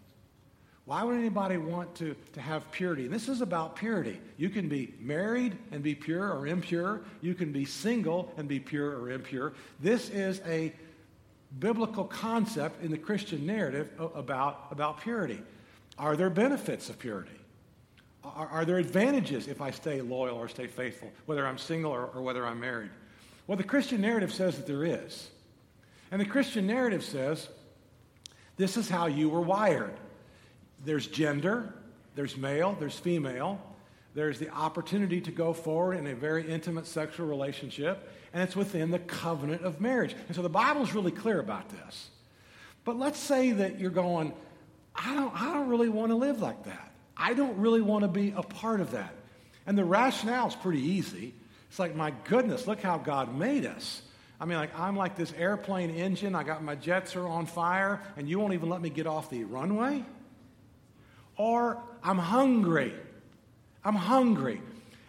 Why 0.85 1.03
would 1.03 1.15
anybody 1.15 1.57
want 1.57 1.93
to, 1.95 2.15
to 2.33 2.41
have 2.41 2.69
purity? 2.71 3.05
And 3.05 3.13
this 3.13 3.29
is 3.29 3.41
about 3.41 3.75
purity. 3.75 4.19
You 4.38 4.50
can 4.50 4.67
be 4.67 4.93
married 5.00 5.57
and 5.71 5.83
be 5.83 5.93
pure 5.93 6.33
or 6.33 6.47
impure. 6.47 7.01
You 7.21 7.35
can 7.35 7.51
be 7.51 7.65
single 7.65 8.33
and 8.38 8.47
be 8.47 8.59
pure 8.59 9.00
or 9.00 9.11
impure. 9.11 9.53
This 9.79 10.09
is 10.09 10.41
a 10.45 10.73
biblical 11.59 12.05
concept 12.05 12.83
in 12.83 12.89
the 12.91 12.97
Christian 12.97 13.45
narrative 13.45 13.91
about, 14.00 14.67
about 14.71 15.01
purity. 15.01 15.41
Are 16.00 16.15
there 16.15 16.29
benefits 16.29 16.89
of 16.89 16.97
purity? 16.97 17.31
Are, 18.23 18.47
are 18.47 18.65
there 18.65 18.77
advantages 18.77 19.47
if 19.47 19.61
I 19.61 19.71
stay 19.71 20.01
loyal 20.01 20.38
or 20.38 20.47
stay 20.47 20.67
faithful, 20.67 21.11
whether 21.25 21.45
I'm 21.45 21.57
single 21.57 21.91
or, 21.91 22.05
or 22.07 22.21
whether 22.21 22.45
I'm 22.45 22.59
married? 22.59 22.89
Well, 23.45 23.57
the 23.57 23.63
Christian 23.63 24.01
narrative 24.01 24.33
says 24.33 24.55
that 24.57 24.65
there 24.65 24.83
is. 24.83 25.29
And 26.11 26.19
the 26.19 26.25
Christian 26.25 26.65
narrative 26.65 27.03
says 27.03 27.50
this 28.57 28.77
is 28.77 28.89
how 28.89 29.07
you 29.07 29.29
were 29.29 29.41
wired 29.41 29.93
there's 30.85 31.07
gender, 31.07 31.73
there's 32.15 32.38
male, 32.38 32.75
there's 32.79 32.97
female, 32.97 33.61
there's 34.13 34.39
the 34.39 34.50
opportunity 34.50 35.21
to 35.21 35.31
go 35.31 35.53
forward 35.53 35.97
in 35.97 36.07
a 36.07 36.15
very 36.15 36.50
intimate 36.50 36.85
sexual 36.85 37.27
relationship, 37.27 38.09
and 38.33 38.43
it's 38.43 38.55
within 38.55 38.91
the 38.91 39.00
covenant 39.00 39.63
of 39.63 39.79
marriage. 39.79 40.15
And 40.27 40.35
so 40.35 40.41
the 40.41 40.50
Bible 40.50 40.81
is 40.83 40.93
really 40.93 41.11
clear 41.11 41.39
about 41.39 41.69
this. 41.69 42.09
But 42.83 42.97
let's 42.97 43.19
say 43.19 43.51
that 43.51 43.79
you're 43.79 43.91
going, 43.91 44.33
I 44.95 45.15
don't, 45.15 45.33
I 45.39 45.53
don't 45.53 45.69
really 45.69 45.89
want 45.89 46.11
to 46.11 46.15
live 46.15 46.41
like 46.41 46.65
that. 46.65 46.91
I 47.15 47.33
don't 47.33 47.57
really 47.57 47.81
want 47.81 48.03
to 48.03 48.07
be 48.07 48.33
a 48.35 48.41
part 48.41 48.81
of 48.81 48.91
that. 48.91 49.13
And 49.65 49.77
the 49.77 49.85
rationale 49.85 50.47
is 50.47 50.55
pretty 50.55 50.81
easy. 50.81 51.33
It's 51.69 51.79
like, 51.79 51.95
my 51.95 52.11
goodness, 52.25 52.67
look 52.67 52.81
how 52.81 52.97
God 52.97 53.38
made 53.38 53.65
us. 53.65 54.01
I 54.39 54.45
mean, 54.45 54.57
like, 54.57 54.77
I'm 54.77 54.97
like 54.97 55.15
this 55.15 55.31
airplane 55.38 55.91
engine. 55.91 56.33
I 56.33 56.43
got 56.43 56.63
my 56.63 56.75
jets 56.75 57.15
are 57.15 57.27
on 57.27 57.45
fire, 57.45 58.01
and 58.17 58.27
you 58.27 58.39
won't 58.39 58.53
even 58.53 58.69
let 58.69 58.81
me 58.81 58.89
get 58.89 59.05
off 59.05 59.29
the 59.29 59.43
runway? 59.43 60.03
Or 61.41 61.81
I'm 62.03 62.19
hungry. 62.19 62.93
I'm 63.83 63.95
hungry. 63.95 64.62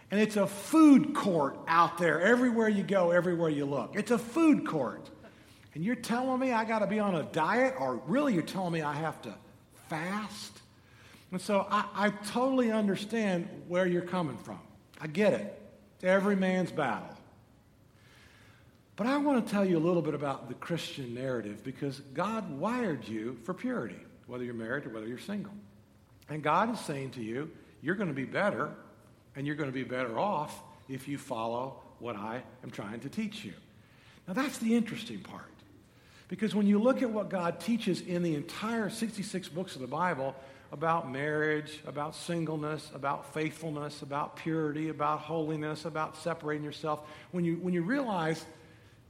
And 0.09 0.19
it's 0.19 0.35
a 0.35 0.47
food 0.47 1.13
court 1.13 1.59
out 1.67 1.99
there 1.99 2.21
everywhere 2.21 2.67
you 2.67 2.81
go, 2.81 3.11
everywhere 3.11 3.49
you 3.49 3.65
look. 3.65 3.95
It's 3.95 4.09
a 4.09 4.17
food 4.17 4.65
court. 4.65 5.11
And 5.75 5.83
you're 5.83 5.93
telling 5.95 6.39
me 6.39 6.51
I 6.51 6.65
got 6.65 6.79
to 6.79 6.87
be 6.87 6.97
on 6.97 7.13
a 7.13 7.21
diet, 7.21 7.75
or 7.79 8.01
really 8.07 8.33
you're 8.33 8.41
telling 8.41 8.73
me 8.73 8.81
I 8.81 8.93
have 8.93 9.21
to 9.21 9.35
fast? 9.89 10.59
And 11.31 11.39
so 11.39 11.67
I, 11.69 11.85
I 11.93 12.09
totally 12.09 12.71
understand 12.71 13.47
where 13.67 13.85
you're 13.85 14.01
coming 14.01 14.37
from. 14.37 14.59
I 14.99 15.05
get 15.05 15.33
it. 15.33 15.61
It's 15.97 16.03
every 16.03 16.35
man's 16.35 16.71
battle. 16.71 17.15
But 18.95 19.05
I 19.05 19.17
want 19.17 19.45
to 19.45 19.51
tell 19.51 19.65
you 19.65 19.77
a 19.77 19.85
little 19.85 20.01
bit 20.01 20.15
about 20.15 20.47
the 20.47 20.55
Christian 20.55 21.13
narrative 21.13 21.63
because 21.63 21.99
God 22.15 22.49
wired 22.57 23.07
you 23.07 23.37
for 23.43 23.53
purity, 23.53 23.99
whether 24.25 24.43
you're 24.43 24.55
married 24.55 24.87
or 24.87 24.89
whether 24.89 25.05
you're 25.05 25.19
single. 25.19 25.53
And 26.29 26.41
God 26.41 26.73
is 26.73 26.79
saying 26.79 27.11
to 27.11 27.23
you, 27.23 27.51
you're 27.81 27.95
going 27.95 28.09
to 28.09 28.13
be 28.13 28.25
better 28.25 28.71
and 29.35 29.45
you're 29.45 29.55
going 29.55 29.69
to 29.69 29.73
be 29.73 29.83
better 29.83 30.17
off 30.17 30.61
if 30.87 31.07
you 31.07 31.17
follow 31.17 31.81
what 31.99 32.15
I 32.15 32.43
am 32.63 32.71
trying 32.71 32.99
to 33.01 33.09
teach 33.09 33.43
you. 33.43 33.53
Now, 34.27 34.33
that's 34.33 34.57
the 34.57 34.75
interesting 34.75 35.19
part. 35.19 35.45
Because 36.27 36.55
when 36.55 36.65
you 36.65 36.79
look 36.79 37.01
at 37.01 37.09
what 37.09 37.29
God 37.29 37.59
teaches 37.59 38.01
in 38.01 38.23
the 38.23 38.35
entire 38.35 38.89
66 38.89 39.49
books 39.49 39.75
of 39.75 39.81
the 39.81 39.87
Bible 39.87 40.35
about 40.71 41.11
marriage, 41.11 41.79
about 41.85 42.15
singleness, 42.15 42.89
about 42.95 43.33
faithfulness, 43.33 44.01
about 44.01 44.37
purity, 44.37 44.89
about 44.89 45.19
holiness, 45.19 45.85
about 45.85 46.17
separating 46.17 46.63
yourself, 46.63 47.01
when 47.31 47.45
you, 47.45 47.55
when 47.57 47.73
you 47.73 47.83
realize 47.83 48.43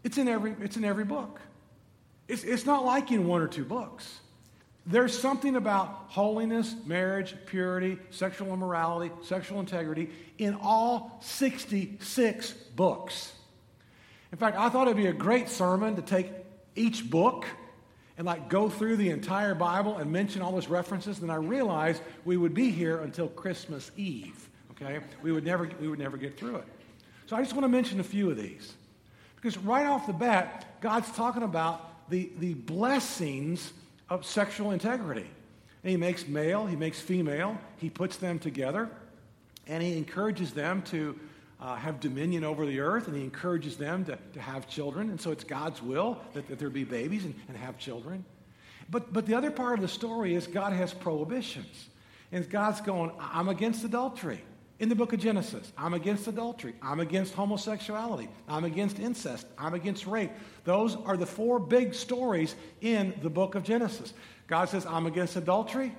it's 0.03 0.17
in 0.17 0.27
every, 0.27 0.55
it's 0.61 0.75
in 0.75 0.83
every 0.83 1.05
book. 1.05 1.39
It's, 2.27 2.43
it's 2.43 2.65
not 2.65 2.83
like 2.83 3.11
in 3.11 3.27
one 3.27 3.41
or 3.41 3.47
two 3.47 3.65
books. 3.65 4.19
There's 4.85 5.17
something 5.17 5.55
about 5.55 5.87
holiness, 6.07 6.75
marriage, 6.85 7.35
purity, 7.45 7.97
sexual 8.09 8.53
immorality, 8.53 9.13
sexual 9.23 9.59
integrity 9.61 10.09
in 10.37 10.57
all 10.61 11.19
66 11.21 12.51
books. 12.75 13.33
In 14.33 14.37
fact, 14.37 14.57
I 14.57 14.69
thought 14.69 14.87
it'd 14.87 14.97
be 14.97 15.07
a 15.07 15.13
great 15.13 15.47
sermon 15.47 15.95
to 15.95 16.01
take 16.01 16.29
each 16.75 17.09
book 17.09 17.45
and 18.17 18.27
like 18.27 18.49
go 18.49 18.69
through 18.69 18.97
the 18.97 19.09
entire 19.09 19.55
Bible 19.55 19.97
and 19.97 20.11
mention 20.11 20.41
all 20.41 20.51
those 20.51 20.67
references. 20.67 21.19
Then 21.19 21.29
I 21.29 21.35
realized 21.35 22.01
we 22.25 22.35
would 22.35 22.53
be 22.53 22.69
here 22.69 22.99
until 22.99 23.27
Christmas 23.27 23.89
Eve. 23.95 24.49
Okay, 24.71 24.99
we 25.21 25.31
would 25.31 25.45
never 25.45 25.69
we 25.79 25.87
would 25.87 25.99
never 25.99 26.17
get 26.17 26.37
through 26.37 26.57
it. 26.57 26.65
So 27.27 27.35
I 27.35 27.41
just 27.41 27.53
want 27.53 27.63
to 27.63 27.69
mention 27.69 27.99
a 27.99 28.03
few 28.03 28.29
of 28.29 28.37
these 28.37 28.73
because 29.35 29.57
right 29.57 29.85
off 29.85 30.07
the 30.07 30.13
bat, 30.13 30.81
God's 30.81 31.09
talking 31.11 31.43
about 31.43 32.09
the 32.09 32.31
the 32.39 32.53
blessings 32.53 33.71
of 34.13 34.23
sexual 34.23 34.69
integrity. 34.69 35.27
And 35.83 35.89
he 35.89 35.97
makes 35.97 36.27
male, 36.27 36.67
he 36.67 36.75
makes 36.75 37.01
female, 37.01 37.57
he 37.77 37.89
puts 37.89 38.17
them 38.17 38.37
together, 38.37 38.87
and 39.65 39.81
he 39.81 39.97
encourages 39.97 40.53
them 40.53 40.83
to 40.83 41.19
uh, 41.59 41.75
have 41.75 41.99
dominion 41.99 42.43
over 42.43 42.67
the 42.67 42.79
earth, 42.79 43.07
and 43.07 43.17
he 43.17 43.23
encourages 43.23 43.75
them 43.75 44.05
to, 44.05 44.17
to 44.33 44.39
have 44.39 44.67
children. 44.67 45.09
And 45.09 45.19
so 45.19 45.31
it's 45.31 45.43
God's 45.43 45.81
will 45.81 46.19
that, 46.33 46.47
that 46.47 46.59
there 46.59 46.69
be 46.69 46.83
babies 46.83 47.25
and, 47.25 47.33
and 47.47 47.57
have 47.57 47.79
children. 47.79 48.23
But, 48.87 49.11
but 49.11 49.25
the 49.25 49.33
other 49.33 49.49
part 49.49 49.79
of 49.79 49.81
the 49.81 49.87
story 49.87 50.35
is 50.35 50.45
God 50.45 50.73
has 50.73 50.93
prohibitions. 50.93 51.89
And 52.31 52.47
God's 52.47 52.81
going, 52.81 53.11
I'm 53.19 53.49
against 53.49 53.83
adultery 53.83 54.41
in 54.79 54.89
the 54.89 54.95
book 54.95 55.13
of 55.13 55.19
Genesis. 55.19 55.71
I'm 55.77 55.93
against 55.93 56.27
adultery. 56.27 56.73
I'm 56.81 56.99
against 56.99 57.33
homosexuality. 57.33 58.27
I'm 58.47 58.63
against 58.63 58.99
incest. 58.99 59.47
I'm 59.57 59.73
against 59.73 60.07
rape. 60.07 60.31
Those 60.63 60.95
are 60.95 61.15
the 61.15 61.25
four 61.25 61.59
big 61.59 61.93
stories 61.93 62.55
in 62.81 63.13
the 63.21 63.29
book 63.29 63.55
of 63.55 63.63
Genesis. 63.63 64.13
God 64.47 64.69
says, 64.69 64.85
I'm 64.85 65.05
against 65.05 65.35
adultery. 65.35 65.95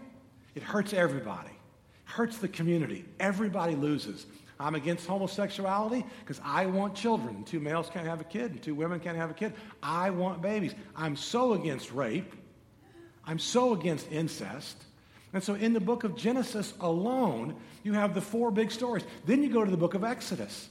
It 0.55 0.63
hurts 0.63 0.93
everybody, 0.93 1.51
it 1.51 2.11
hurts 2.13 2.39
the 2.39 2.49
community. 2.49 3.05
Everybody 3.19 3.75
loses. 3.75 4.27
I'm 4.61 4.77
against 4.77 5.07
homosexuality 5.07 6.05
because 6.21 6.41
I 6.45 6.67
want 6.67 6.95
children. 6.95 7.43
Two 7.43 7.59
males 7.59 7.91
can't 7.93 8.07
have 8.07 8.21
a 8.21 8.25
kid, 8.25 8.53
and 8.53 8.63
two 8.63 8.75
women 8.75 9.01
can't 9.01 9.17
have 9.17 9.31
a 9.31 9.35
kid. 9.35 9.53
I 9.83 10.11
want 10.11 10.41
babies. 10.41 10.75
I'm 10.95 11.17
so 11.17 11.55
against 11.55 11.91
rape. 11.91 12.33
I'm 13.27 13.41
so 13.41 13.73
against 13.73 14.11
incest. 14.13 14.85
And 15.33 15.43
so 15.43 15.55
in 15.55 15.73
the 15.73 15.81
book 15.81 16.05
of 16.05 16.17
Genesis 16.17 16.75
alone, 16.81 17.57
you 17.85 17.93
have 17.93 18.15
the 18.15 18.21
four 18.21 18.51
big 18.51 18.73
stories. 18.73 19.05
Then 19.25 19.43
you 19.43 19.51
go 19.51 19.65
to 19.65 19.71
the 19.71 19.77
book 19.77 19.95
of 19.95 20.03
Exodus. 20.03 20.69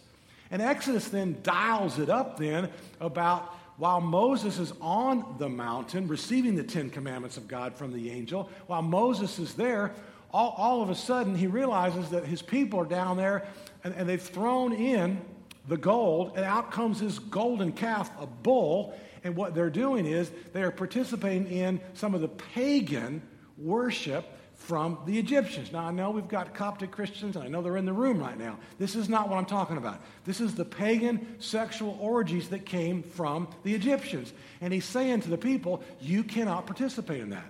And 0.51 0.61
Exodus 0.61 1.07
then 1.07 1.37
dials 1.41 1.97
it 1.99 2.09
up 2.09 2.37
then 2.37 2.69
about 2.99 3.55
while 3.77 4.01
Moses 4.01 4.59
is 4.59 4.73
on 4.81 5.35
the 5.39 5.49
mountain 5.49 6.07
receiving 6.07 6.55
the 6.55 6.63
Ten 6.63 6.89
Commandments 6.89 7.37
of 7.37 7.47
God 7.47 7.75
from 7.75 7.91
the 7.91 8.11
angel, 8.11 8.49
while 8.67 8.83
Moses 8.83 9.39
is 9.39 9.55
there, 9.55 9.93
all, 10.31 10.53
all 10.57 10.81
of 10.81 10.89
a 10.89 10.95
sudden 10.95 11.35
he 11.35 11.47
realizes 11.47 12.09
that 12.09 12.25
his 12.25 12.41
people 12.41 12.79
are 12.79 12.85
down 12.85 13.17
there 13.17 13.47
and, 13.83 13.95
and 13.95 14.07
they've 14.07 14.21
thrown 14.21 14.73
in 14.73 15.19
the 15.67 15.77
gold, 15.77 16.33
and 16.35 16.43
out 16.43 16.71
comes 16.71 16.99
this 16.99 17.19
golden 17.19 17.71
calf, 17.71 18.11
a 18.19 18.27
bull. 18.27 18.93
And 19.23 19.35
what 19.35 19.55
they're 19.55 19.69
doing 19.69 20.05
is 20.05 20.29
they 20.51 20.61
are 20.61 20.71
participating 20.71 21.47
in 21.47 21.79
some 21.93 22.13
of 22.13 22.21
the 22.21 22.27
pagan 22.27 23.21
worship 23.57 24.25
from 24.55 24.97
the 25.05 25.19
Egyptians. 25.19 25.71
Now, 25.71 25.87
I 25.87 25.91
know 25.91 26.11
we've 26.11 26.27
got 26.27 26.53
Coptic 26.53 26.91
Christians, 26.91 27.35
and 27.35 27.43
I 27.43 27.47
know 27.47 27.61
they're 27.61 27.77
in 27.77 27.85
the 27.85 27.93
room 27.93 28.19
right 28.19 28.37
now. 28.37 28.57
This 28.79 28.95
is 28.95 29.09
not 29.09 29.29
what 29.29 29.37
I'm 29.37 29.45
talking 29.45 29.77
about. 29.77 29.99
This 30.25 30.39
is 30.39 30.55
the 30.55 30.65
pagan 30.65 31.35
sexual 31.39 31.97
orgies 31.99 32.49
that 32.49 32.65
came 32.65 33.03
from 33.03 33.47
the 33.63 33.73
Egyptians. 33.73 34.31
And 34.61 34.71
he's 34.71 34.85
saying 34.85 35.21
to 35.21 35.29
the 35.29 35.37
people, 35.37 35.83
you 35.99 36.23
cannot 36.23 36.65
participate 36.65 37.19
in 37.19 37.31
that. 37.31 37.45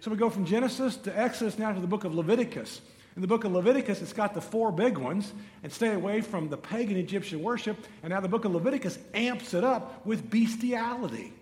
So 0.00 0.10
we 0.10 0.16
go 0.16 0.30
from 0.30 0.46
Genesis 0.46 0.96
to 0.98 1.18
Exodus 1.18 1.58
now 1.58 1.72
to 1.72 1.80
the 1.80 1.86
book 1.86 2.04
of 2.04 2.14
Leviticus. 2.14 2.80
In 3.16 3.22
the 3.22 3.28
book 3.28 3.44
of 3.44 3.52
Leviticus, 3.52 4.02
it's 4.02 4.12
got 4.12 4.34
the 4.34 4.42
four 4.42 4.70
big 4.70 4.98
ones 4.98 5.32
and 5.62 5.72
stay 5.72 5.94
away 5.94 6.20
from 6.20 6.48
the 6.48 6.56
pagan 6.56 6.96
Egyptian 6.96 7.42
worship. 7.42 7.76
And 8.02 8.10
now 8.10 8.20
the 8.20 8.28
book 8.28 8.44
of 8.44 8.52
Leviticus 8.52 8.98
amps 9.14 9.54
it 9.54 9.64
up 9.64 10.04
with 10.06 10.30
bestiality. 10.30 11.32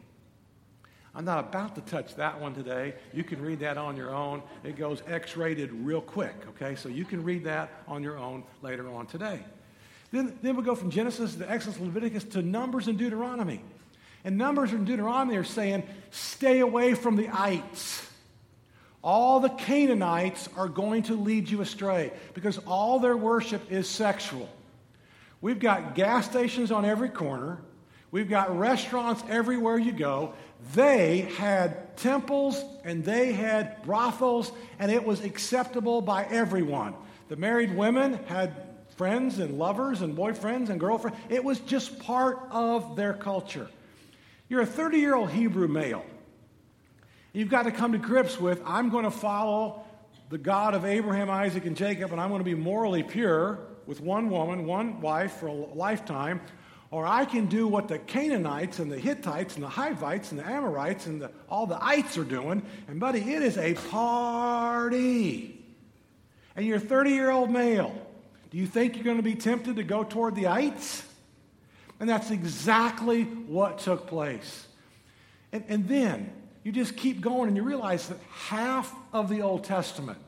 I'm 1.16 1.24
not 1.24 1.38
about 1.38 1.76
to 1.76 1.80
touch 1.82 2.16
that 2.16 2.40
one 2.40 2.54
today. 2.54 2.94
You 3.12 3.22
can 3.22 3.40
read 3.40 3.60
that 3.60 3.78
on 3.78 3.96
your 3.96 4.12
own. 4.12 4.42
It 4.64 4.76
goes 4.76 5.02
X 5.06 5.36
rated 5.36 5.72
real 5.72 6.00
quick, 6.00 6.34
okay? 6.50 6.74
So 6.74 6.88
you 6.88 7.04
can 7.04 7.22
read 7.22 7.44
that 7.44 7.70
on 7.86 8.02
your 8.02 8.18
own 8.18 8.42
later 8.62 8.88
on 8.92 9.06
today. 9.06 9.40
Then, 10.10 10.36
then 10.42 10.56
we 10.56 10.62
go 10.62 10.74
from 10.74 10.90
Genesis 10.90 11.36
to 11.36 11.50
Exodus, 11.50 11.78
Leviticus 11.78 12.24
to 12.24 12.42
Numbers 12.42 12.88
and 12.88 12.98
Deuteronomy. 12.98 13.60
And 14.24 14.38
Numbers 14.38 14.72
and 14.72 14.86
Deuteronomy 14.86 15.36
are 15.36 15.44
saying, 15.44 15.84
stay 16.10 16.60
away 16.60 16.94
from 16.94 17.16
the 17.16 17.28
ites. 17.28 18.08
All 19.02 19.38
the 19.38 19.50
Canaanites 19.50 20.48
are 20.56 20.68
going 20.68 21.02
to 21.04 21.14
lead 21.14 21.48
you 21.48 21.60
astray 21.60 22.10
because 22.32 22.58
all 22.66 22.98
their 22.98 23.16
worship 23.16 23.70
is 23.70 23.88
sexual. 23.88 24.48
We've 25.42 25.58
got 25.58 25.94
gas 25.94 26.24
stations 26.24 26.72
on 26.72 26.86
every 26.86 27.10
corner. 27.10 27.58
We've 28.14 28.30
got 28.30 28.56
restaurants 28.56 29.24
everywhere 29.28 29.76
you 29.76 29.90
go. 29.90 30.34
They 30.72 31.22
had 31.36 31.96
temples 31.96 32.62
and 32.84 33.04
they 33.04 33.32
had 33.32 33.82
brothels, 33.82 34.52
and 34.78 34.92
it 34.92 35.04
was 35.04 35.24
acceptable 35.24 36.00
by 36.00 36.22
everyone. 36.26 36.94
The 37.26 37.34
married 37.34 37.74
women 37.74 38.20
had 38.26 38.54
friends 38.96 39.40
and 39.40 39.58
lovers 39.58 40.00
and 40.00 40.16
boyfriends 40.16 40.68
and 40.68 40.78
girlfriends. 40.78 41.18
It 41.28 41.42
was 41.42 41.58
just 41.58 41.98
part 41.98 42.38
of 42.52 42.94
their 42.94 43.14
culture. 43.14 43.68
You're 44.48 44.62
a 44.62 44.66
30 44.66 44.98
year 44.98 45.16
old 45.16 45.30
Hebrew 45.30 45.66
male. 45.66 46.06
You've 47.32 47.50
got 47.50 47.64
to 47.64 47.72
come 47.72 47.90
to 47.90 47.98
grips 47.98 48.38
with 48.38 48.62
I'm 48.64 48.90
going 48.90 49.06
to 49.06 49.10
follow 49.10 49.82
the 50.28 50.38
God 50.38 50.74
of 50.74 50.84
Abraham, 50.84 51.30
Isaac, 51.30 51.64
and 51.64 51.76
Jacob, 51.76 52.12
and 52.12 52.20
I'm 52.20 52.28
going 52.28 52.38
to 52.38 52.44
be 52.44 52.54
morally 52.54 53.02
pure 53.02 53.58
with 53.86 54.00
one 54.00 54.30
woman, 54.30 54.66
one 54.66 55.00
wife 55.00 55.32
for 55.32 55.48
a 55.48 55.52
lifetime, 55.52 56.40
or 56.94 57.08
I 57.08 57.24
can 57.24 57.46
do 57.46 57.66
what 57.66 57.88
the 57.88 57.98
Canaanites 57.98 58.78
and 58.78 58.88
the 58.88 59.00
Hittites 59.00 59.56
and 59.56 59.64
the 59.64 59.68
Hivites 59.68 60.30
and 60.30 60.38
the 60.38 60.46
Amorites 60.46 61.06
and 61.06 61.20
the, 61.20 61.32
all 61.48 61.66
the 61.66 61.84
ites 61.84 62.16
are 62.16 62.22
doing. 62.22 62.62
And, 62.86 63.00
buddy, 63.00 63.18
it 63.18 63.42
is 63.42 63.58
a 63.58 63.74
party. 63.74 65.60
And 66.54 66.64
you're 66.64 66.76
a 66.76 66.80
30 66.80 67.10
year 67.10 67.32
old 67.32 67.50
male. 67.50 67.92
Do 68.52 68.58
you 68.58 68.68
think 68.68 68.94
you're 68.94 69.02
going 69.02 69.16
to 69.16 69.24
be 69.24 69.34
tempted 69.34 69.74
to 69.74 69.82
go 69.82 70.04
toward 70.04 70.36
the 70.36 70.46
ites? 70.46 71.02
And 71.98 72.08
that's 72.08 72.30
exactly 72.30 73.24
what 73.24 73.78
took 73.78 74.06
place. 74.06 74.68
And, 75.50 75.64
and 75.66 75.88
then 75.88 76.32
you 76.62 76.70
just 76.70 76.96
keep 76.96 77.20
going 77.20 77.48
and 77.48 77.56
you 77.56 77.64
realize 77.64 78.06
that 78.06 78.18
half 78.30 78.94
of 79.12 79.28
the 79.28 79.42
Old 79.42 79.64
Testament 79.64 80.18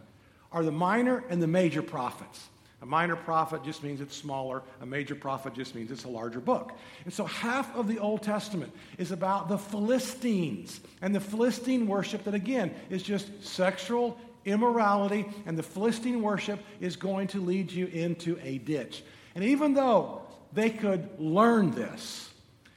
are 0.51 0.65
the 0.65 0.73
minor 0.73 1.23
and 1.31 1.41
the 1.41 1.47
major 1.47 1.83
prophets. 1.83 2.49
A 2.83 2.87
minor 2.87 3.17
prophet 3.17 3.65
just 3.65 3.83
means 3.83 4.03
it's 4.03 4.15
smaller. 4.15 4.63
A 4.83 4.87
major 4.87 5.15
prophet 5.15 5.55
just 5.55 5.75
means 5.75 5.91
it's 5.91 6.05
a 6.05 6.09
larger 6.09 6.41
book. 6.41 6.73
And 7.05 7.13
so 7.13 7.25
half 7.25 7.75
of 7.75 7.89
the 7.89 7.99
Old 7.99 8.23
Testament 8.23 8.73
is 8.99 9.13
about 9.13 9.49
the 9.49 9.57
Philistines 9.57 10.81
and 11.01 11.15
the 11.15 11.21
Philistine 11.21 11.87
worship 11.87 12.25
that, 12.25 12.35
again, 12.35 12.75
is 12.91 13.03
just 13.03 13.43
sexual 13.43 14.19
immorality. 14.45 15.25
And 15.47 15.57
the 15.57 15.63
Philistine 15.63 16.21
worship 16.21 16.61
is 16.81 16.97
going 16.97 17.29
to 17.29 17.41
lead 17.41 17.73
you 17.73 17.87
into 17.87 18.39
a 18.43 18.59
ditch. 18.59 19.03
And 19.35 19.43
even 19.43 19.73
though 19.73 20.23
they 20.53 20.69
could 20.69 21.09
learn 21.19 21.71
this, 21.71 22.31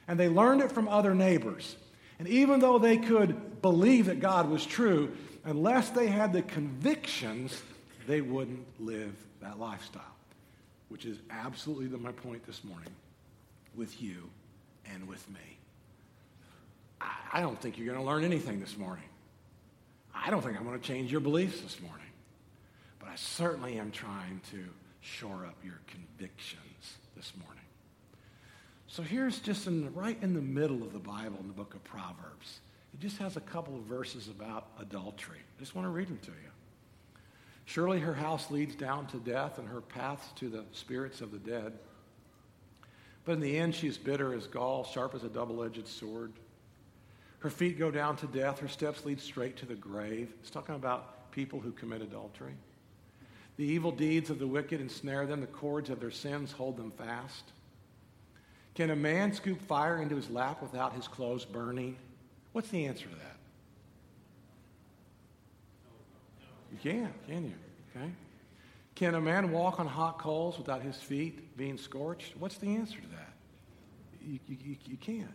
and 0.08 0.18
they 0.18 0.28
learned 0.28 0.62
it 0.62 0.72
from 0.72 0.88
other 0.88 1.14
neighbors, 1.14 1.76
and 2.18 2.26
even 2.26 2.58
though 2.60 2.78
they 2.78 2.96
could 2.96 3.60
believe 3.60 4.06
that 4.06 4.20
God 4.20 4.48
was 4.48 4.64
true, 4.64 5.12
unless 5.44 5.90
they 5.90 6.06
had 6.06 6.32
the 6.32 6.42
convictions, 6.42 7.62
they 8.06 8.22
wouldn't 8.22 8.66
live 8.80 9.14
that 9.40 9.58
lifestyle, 9.58 10.02
which 10.88 11.04
is 11.06 11.18
absolutely 11.30 11.86
the, 11.86 11.98
my 11.98 12.12
point 12.12 12.46
this 12.46 12.62
morning 12.64 12.92
with 13.74 14.00
you 14.00 14.28
and 14.92 15.06
with 15.08 15.28
me. 15.30 15.58
I, 17.00 17.14
I 17.34 17.40
don't 17.40 17.60
think 17.60 17.78
you're 17.78 17.86
going 17.86 17.98
to 17.98 18.04
learn 18.04 18.24
anything 18.24 18.60
this 18.60 18.76
morning. 18.76 19.04
I 20.14 20.30
don't 20.30 20.42
think 20.42 20.56
I'm 20.56 20.64
going 20.64 20.78
to 20.78 20.86
change 20.86 21.10
your 21.10 21.20
beliefs 21.20 21.60
this 21.60 21.80
morning. 21.80 22.06
But 22.98 23.08
I 23.08 23.16
certainly 23.16 23.78
am 23.78 23.90
trying 23.90 24.40
to 24.50 24.64
shore 25.00 25.46
up 25.46 25.56
your 25.64 25.80
convictions 25.86 26.96
this 27.16 27.32
morning. 27.42 27.62
So 28.86 29.02
here's 29.02 29.38
just 29.38 29.66
in, 29.66 29.94
right 29.94 30.18
in 30.20 30.34
the 30.34 30.42
middle 30.42 30.82
of 30.82 30.92
the 30.92 30.98
Bible 30.98 31.38
in 31.40 31.46
the 31.46 31.54
book 31.54 31.74
of 31.74 31.82
Proverbs. 31.84 32.60
It 32.92 33.00
just 33.00 33.18
has 33.18 33.36
a 33.36 33.40
couple 33.40 33.76
of 33.76 33.82
verses 33.82 34.28
about 34.28 34.66
adultery. 34.80 35.38
I 35.38 35.60
just 35.60 35.74
want 35.74 35.86
to 35.86 35.90
read 35.90 36.08
them 36.08 36.18
to 36.22 36.30
you. 36.30 36.50
Surely 37.64 38.00
her 38.00 38.14
house 38.14 38.50
leads 38.50 38.74
down 38.74 39.06
to 39.06 39.18
death 39.18 39.58
and 39.58 39.68
her 39.68 39.80
paths 39.80 40.32
to 40.36 40.48
the 40.48 40.64
spirits 40.72 41.20
of 41.20 41.30
the 41.30 41.38
dead. 41.38 41.78
But 43.24 43.32
in 43.32 43.40
the 43.40 43.58
end, 43.58 43.74
she 43.74 43.86
is 43.86 43.98
bitter 43.98 44.34
as 44.34 44.46
gall, 44.46 44.84
sharp 44.84 45.14
as 45.14 45.24
a 45.24 45.28
double 45.28 45.62
edged 45.62 45.86
sword. 45.86 46.32
Her 47.40 47.50
feet 47.50 47.78
go 47.78 47.90
down 47.90 48.16
to 48.16 48.26
death, 48.26 48.58
her 48.58 48.68
steps 48.68 49.04
lead 49.04 49.20
straight 49.20 49.56
to 49.58 49.66
the 49.66 49.74
grave. 49.74 50.32
It's 50.40 50.50
talking 50.50 50.74
about 50.74 51.30
people 51.32 51.60
who 51.60 51.72
commit 51.72 52.02
adultery. 52.02 52.54
The 53.56 53.64
evil 53.64 53.92
deeds 53.92 54.30
of 54.30 54.38
the 54.38 54.46
wicked 54.46 54.80
ensnare 54.80 55.26
them, 55.26 55.40
the 55.40 55.46
cords 55.46 55.90
of 55.90 56.00
their 56.00 56.10
sins 56.10 56.52
hold 56.52 56.76
them 56.76 56.92
fast. 56.92 57.44
Can 58.74 58.90
a 58.90 58.96
man 58.96 59.32
scoop 59.32 59.60
fire 59.62 60.00
into 60.00 60.16
his 60.16 60.30
lap 60.30 60.62
without 60.62 60.94
his 60.94 61.08
clothes 61.08 61.44
burning? 61.44 61.96
What's 62.52 62.68
the 62.68 62.86
answer 62.86 63.06
to 63.06 63.14
that? 63.14 63.36
You 66.72 66.78
can't, 66.82 67.26
can 67.26 67.44
you? 67.44 67.54
Okay. 67.96 68.10
Can 68.94 69.14
a 69.14 69.20
man 69.20 69.50
walk 69.50 69.80
on 69.80 69.86
hot 69.86 70.18
coals 70.18 70.58
without 70.58 70.82
his 70.82 70.96
feet 70.96 71.56
being 71.56 71.78
scorched? 71.78 72.36
What's 72.38 72.58
the 72.58 72.76
answer 72.76 73.00
to 73.00 73.08
that? 73.08 73.32
You, 74.22 74.38
you, 74.46 74.76
you 74.84 74.96
can't. 74.96 75.34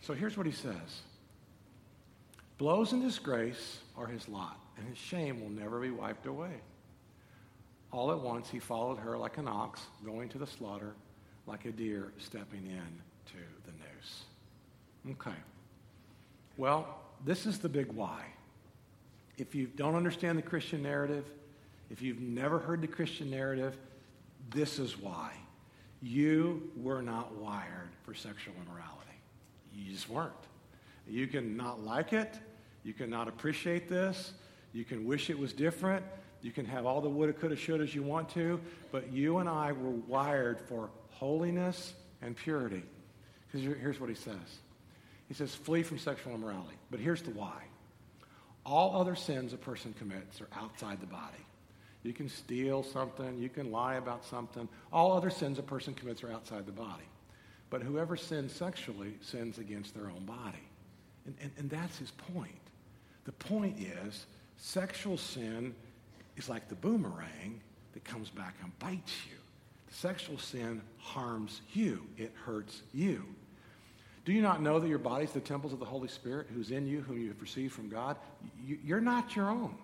So 0.00 0.14
here's 0.14 0.36
what 0.36 0.46
he 0.46 0.52
says 0.52 1.02
Blows 2.58 2.92
and 2.92 3.02
disgrace 3.02 3.78
are 3.96 4.06
his 4.06 4.28
lot, 4.28 4.58
and 4.76 4.86
his 4.88 4.98
shame 4.98 5.40
will 5.40 5.50
never 5.50 5.80
be 5.80 5.90
wiped 5.90 6.26
away. 6.26 6.60
All 7.92 8.10
at 8.10 8.20
once 8.20 8.50
he 8.50 8.58
followed 8.58 8.98
her 8.98 9.16
like 9.16 9.38
an 9.38 9.48
ox 9.48 9.80
going 10.04 10.28
to 10.30 10.38
the 10.38 10.46
slaughter, 10.46 10.94
like 11.46 11.64
a 11.64 11.70
deer 11.70 12.12
stepping 12.18 12.66
in 12.66 13.00
to 13.26 13.38
the 13.64 13.72
noose. 13.72 14.24
Okay. 15.12 15.36
Well, 16.56 16.98
this 17.24 17.46
is 17.46 17.58
the 17.58 17.68
big 17.68 17.92
why 17.92 18.24
if 19.38 19.54
you 19.54 19.66
don't 19.66 19.94
understand 19.94 20.36
the 20.38 20.42
Christian 20.42 20.82
narrative, 20.82 21.24
if 21.90 22.02
you've 22.02 22.20
never 22.20 22.58
heard 22.58 22.82
the 22.82 22.88
Christian 22.88 23.30
narrative, 23.30 23.76
this 24.50 24.78
is 24.78 24.98
why. 24.98 25.32
You 26.00 26.70
were 26.76 27.02
not 27.02 27.34
wired 27.36 27.90
for 28.04 28.14
sexual 28.14 28.54
immorality. 28.62 28.94
You 29.74 29.92
just 29.92 30.08
weren't. 30.08 30.32
You 31.08 31.26
can 31.26 31.56
not 31.56 31.84
like 31.84 32.12
it. 32.12 32.38
You 32.84 32.92
can 32.92 33.10
not 33.10 33.28
appreciate 33.28 33.88
this. 33.88 34.32
You 34.72 34.84
can 34.84 35.06
wish 35.06 35.30
it 35.30 35.38
was 35.38 35.52
different. 35.52 36.04
You 36.42 36.52
can 36.52 36.64
have 36.66 36.86
all 36.86 37.00
the 37.00 37.08
woulda, 37.08 37.32
coulda, 37.32 37.56
shouldas 37.56 37.94
you 37.94 38.02
want 38.02 38.28
to. 38.30 38.60
But 38.92 39.12
you 39.12 39.38
and 39.38 39.48
I 39.48 39.72
were 39.72 39.90
wired 39.90 40.60
for 40.60 40.90
holiness 41.10 41.94
and 42.22 42.36
purity. 42.36 42.82
Because 43.46 43.66
here's 43.66 43.98
what 43.98 44.08
he 44.08 44.14
says 44.14 44.36
He 45.26 45.34
says, 45.34 45.54
flee 45.54 45.82
from 45.82 45.98
sexual 45.98 46.34
immorality. 46.34 46.76
But 46.90 47.00
here's 47.00 47.22
the 47.22 47.30
why. 47.30 47.62
All 48.68 49.00
other 49.00 49.14
sins 49.14 49.54
a 49.54 49.56
person 49.56 49.94
commits 49.98 50.42
are 50.42 50.48
outside 50.52 51.00
the 51.00 51.06
body. 51.06 51.44
You 52.02 52.12
can 52.12 52.28
steal 52.28 52.82
something, 52.82 53.38
you 53.38 53.48
can 53.48 53.72
lie 53.72 53.94
about 53.94 54.26
something. 54.26 54.68
All 54.92 55.12
other 55.12 55.30
sins 55.30 55.58
a 55.58 55.62
person 55.62 55.94
commits 55.94 56.22
are 56.22 56.30
outside 56.30 56.66
the 56.66 56.72
body. 56.72 57.08
But 57.70 57.82
whoever 57.82 58.14
sins 58.16 58.52
sexually 58.52 59.14
sins 59.22 59.58
against 59.58 59.94
their 59.94 60.10
own 60.10 60.24
body. 60.26 60.62
And, 61.24 61.34
and, 61.40 61.50
and 61.56 61.70
that's 61.70 61.96
his 61.96 62.10
point. 62.10 62.50
The 63.24 63.32
point 63.32 63.78
is, 63.78 64.26
sexual 64.58 65.16
sin 65.16 65.74
is 66.36 66.48
like 66.48 66.68
the 66.68 66.74
boomerang 66.74 67.60
that 67.94 68.04
comes 68.04 68.28
back 68.28 68.54
and 68.62 68.78
bites 68.78 69.14
you. 69.30 69.36
Sexual 69.90 70.38
sin 70.38 70.82
harms 70.98 71.62
you, 71.72 72.06
it 72.18 72.32
hurts 72.44 72.82
you. 72.92 73.24
Do 74.28 74.34
you 74.34 74.42
not 74.42 74.60
know 74.60 74.78
that 74.78 74.86
your 74.86 74.98
body 74.98 75.24
is 75.24 75.32
the 75.32 75.40
temples 75.40 75.72
of 75.72 75.78
the 75.78 75.86
Holy 75.86 76.06
Spirit 76.06 76.48
who's 76.54 76.70
in 76.70 76.86
you, 76.86 77.00
whom 77.00 77.18
you 77.18 77.28
have 77.28 77.40
received 77.40 77.72
from 77.72 77.88
God? 77.88 78.14
You're 78.84 79.00
not 79.00 79.34
your 79.34 79.48
own. 79.48 79.74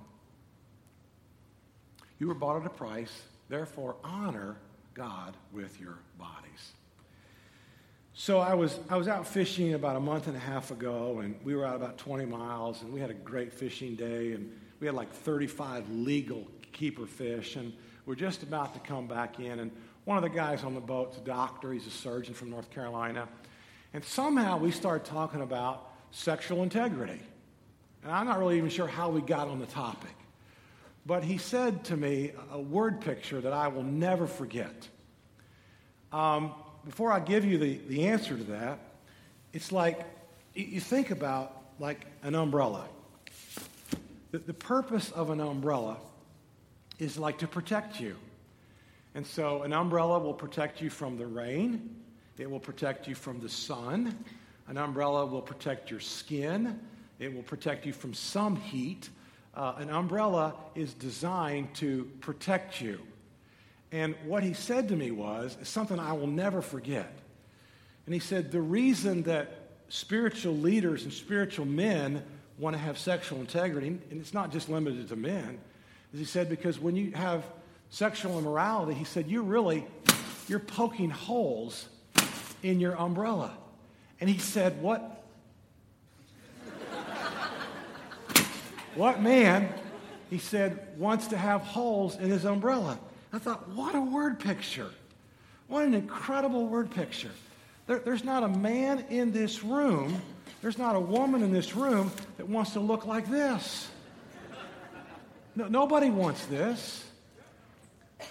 You 2.18 2.28
were 2.28 2.34
bought 2.34 2.60
at 2.60 2.66
a 2.66 2.68
price, 2.68 3.22
therefore 3.48 3.96
honor 4.04 4.58
God 4.92 5.34
with 5.50 5.80
your 5.80 5.96
bodies. 6.18 6.72
So 8.12 8.38
I 8.38 8.52
was, 8.52 8.78
I 8.90 8.98
was 8.98 9.08
out 9.08 9.26
fishing 9.26 9.72
about 9.72 9.96
a 9.96 10.00
month 10.00 10.26
and 10.26 10.36
a 10.36 10.40
half 10.40 10.70
ago, 10.70 11.20
and 11.20 11.36
we 11.42 11.56
were 11.56 11.64
out 11.64 11.76
about 11.76 11.96
20 11.96 12.26
miles, 12.26 12.82
and 12.82 12.92
we 12.92 13.00
had 13.00 13.08
a 13.08 13.14
great 13.14 13.50
fishing 13.50 13.94
day, 13.94 14.32
and 14.32 14.54
we 14.78 14.86
had 14.86 14.94
like 14.94 15.10
35 15.10 15.88
legal 15.88 16.46
keeper 16.70 17.06
fish, 17.06 17.56
and 17.56 17.72
we're 18.04 18.14
just 18.14 18.42
about 18.42 18.74
to 18.74 18.80
come 18.80 19.06
back 19.06 19.40
in, 19.40 19.58
and 19.58 19.70
one 20.04 20.18
of 20.18 20.22
the 20.22 20.28
guys 20.28 20.64
on 20.64 20.74
the 20.74 20.82
boat's 20.82 21.16
a 21.16 21.20
doctor, 21.22 21.72
he's 21.72 21.86
a 21.86 21.90
surgeon 21.90 22.34
from 22.34 22.50
North 22.50 22.70
Carolina, 22.70 23.26
and 23.94 24.04
somehow 24.04 24.58
we 24.58 24.72
started 24.72 25.06
talking 25.06 25.40
about 25.40 25.88
sexual 26.10 26.64
integrity. 26.64 27.20
And 28.02 28.12
I'm 28.12 28.26
not 28.26 28.40
really 28.40 28.58
even 28.58 28.68
sure 28.68 28.88
how 28.88 29.08
we 29.08 29.20
got 29.20 29.48
on 29.48 29.60
the 29.60 29.66
topic. 29.66 30.14
But 31.06 31.22
he 31.22 31.38
said 31.38 31.84
to 31.84 31.96
me 31.96 32.32
a 32.50 32.60
word 32.60 33.00
picture 33.00 33.40
that 33.40 33.52
I 33.52 33.68
will 33.68 33.84
never 33.84 34.26
forget. 34.26 34.88
Um, 36.12 36.52
before 36.84 37.12
I 37.12 37.20
give 37.20 37.44
you 37.44 37.56
the, 37.56 37.78
the 37.88 38.08
answer 38.08 38.36
to 38.36 38.44
that, 38.44 38.80
it's 39.52 39.70
like 39.70 40.04
you 40.54 40.80
think 40.80 41.12
about 41.12 41.62
like 41.78 42.04
an 42.22 42.34
umbrella. 42.34 42.86
The, 44.32 44.38
the 44.38 44.54
purpose 44.54 45.12
of 45.12 45.30
an 45.30 45.40
umbrella 45.40 45.98
is 46.98 47.16
like 47.16 47.38
to 47.38 47.46
protect 47.46 48.00
you. 48.00 48.16
And 49.14 49.24
so 49.24 49.62
an 49.62 49.72
umbrella 49.72 50.18
will 50.18 50.34
protect 50.34 50.80
you 50.82 50.90
from 50.90 51.16
the 51.16 51.26
rain, 51.26 52.03
it 52.38 52.50
will 52.50 52.60
protect 52.60 53.06
you 53.06 53.14
from 53.14 53.40
the 53.40 53.48
sun. 53.48 54.24
An 54.66 54.76
umbrella 54.76 55.26
will 55.26 55.42
protect 55.42 55.90
your 55.90 56.00
skin. 56.00 56.80
It 57.18 57.34
will 57.34 57.42
protect 57.42 57.86
you 57.86 57.92
from 57.92 58.14
some 58.14 58.56
heat. 58.56 59.08
Uh, 59.54 59.74
an 59.78 59.90
umbrella 59.90 60.54
is 60.74 60.94
designed 60.94 61.74
to 61.76 62.10
protect 62.20 62.80
you. 62.80 63.00
And 63.92 64.16
what 64.24 64.42
he 64.42 64.54
said 64.54 64.88
to 64.88 64.96
me 64.96 65.12
was 65.12 65.56
something 65.62 66.00
I 66.00 66.12
will 66.14 66.26
never 66.26 66.60
forget. 66.60 67.12
And 68.06 68.14
he 68.14 68.20
said, 68.20 68.50
The 68.50 68.60
reason 68.60 69.22
that 69.24 69.64
spiritual 69.88 70.56
leaders 70.56 71.04
and 71.04 71.12
spiritual 71.12 71.66
men 71.66 72.24
want 72.58 72.74
to 72.74 72.80
have 72.80 72.98
sexual 72.98 73.38
integrity, 73.40 73.88
and 73.88 74.20
it's 74.20 74.34
not 74.34 74.52
just 74.52 74.68
limited 74.68 75.08
to 75.08 75.16
men, 75.16 75.58
is 76.12 76.18
he 76.20 76.24
said, 76.24 76.48
because 76.48 76.78
when 76.78 76.96
you 76.96 77.12
have 77.12 77.44
sexual 77.90 78.38
immorality, 78.38 78.94
he 78.94 79.04
said, 79.04 79.28
you 79.28 79.42
really, 79.42 79.84
you're 80.48 80.60
poking 80.60 81.10
holes 81.10 81.88
in 82.64 82.80
your 82.80 82.98
umbrella. 83.00 83.56
And 84.20 84.28
he 84.28 84.38
said, 84.38 84.82
What? 84.82 85.22
what 88.96 89.22
man 89.22 89.72
he 90.34 90.40
said, 90.40 90.88
wants 90.98 91.28
to 91.28 91.36
have 91.36 91.60
holes 91.60 92.16
in 92.16 92.28
his 92.28 92.44
umbrella. 92.44 92.98
I 93.32 93.38
thought, 93.38 93.68
what 93.68 93.94
a 93.94 94.00
word 94.00 94.40
picture. 94.40 94.90
What 95.68 95.84
an 95.84 95.94
incredible 95.94 96.66
word 96.66 96.90
picture. 96.90 97.30
There, 97.86 98.00
there's 98.00 98.24
not 98.24 98.42
a 98.42 98.48
man 98.48 99.04
in 99.10 99.30
this 99.30 99.62
room, 99.62 100.20
there's 100.60 100.76
not 100.76 100.96
a 100.96 101.00
woman 101.00 101.42
in 101.44 101.52
this 101.52 101.76
room 101.76 102.10
that 102.36 102.48
wants 102.48 102.72
to 102.72 102.80
look 102.80 103.06
like 103.06 103.28
this. 103.28 103.88
No, 105.54 105.68
nobody 105.68 106.10
wants 106.10 106.46
this. 106.46 107.04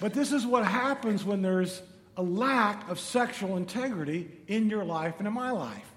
But 0.02 0.14
this 0.14 0.34
is 0.34 0.46
what 0.46 0.66
happens 0.66 1.24
when 1.24 1.42
there's 1.42 1.82
a 2.18 2.22
lack 2.22 2.90
of 2.90 3.00
sexual 3.00 3.58
integrity 3.58 4.30
in 4.48 4.70
your 4.70 4.84
life 4.84 5.16
and 5.18 5.28
in 5.28 5.34
my 5.34 5.52
life. 5.52 5.90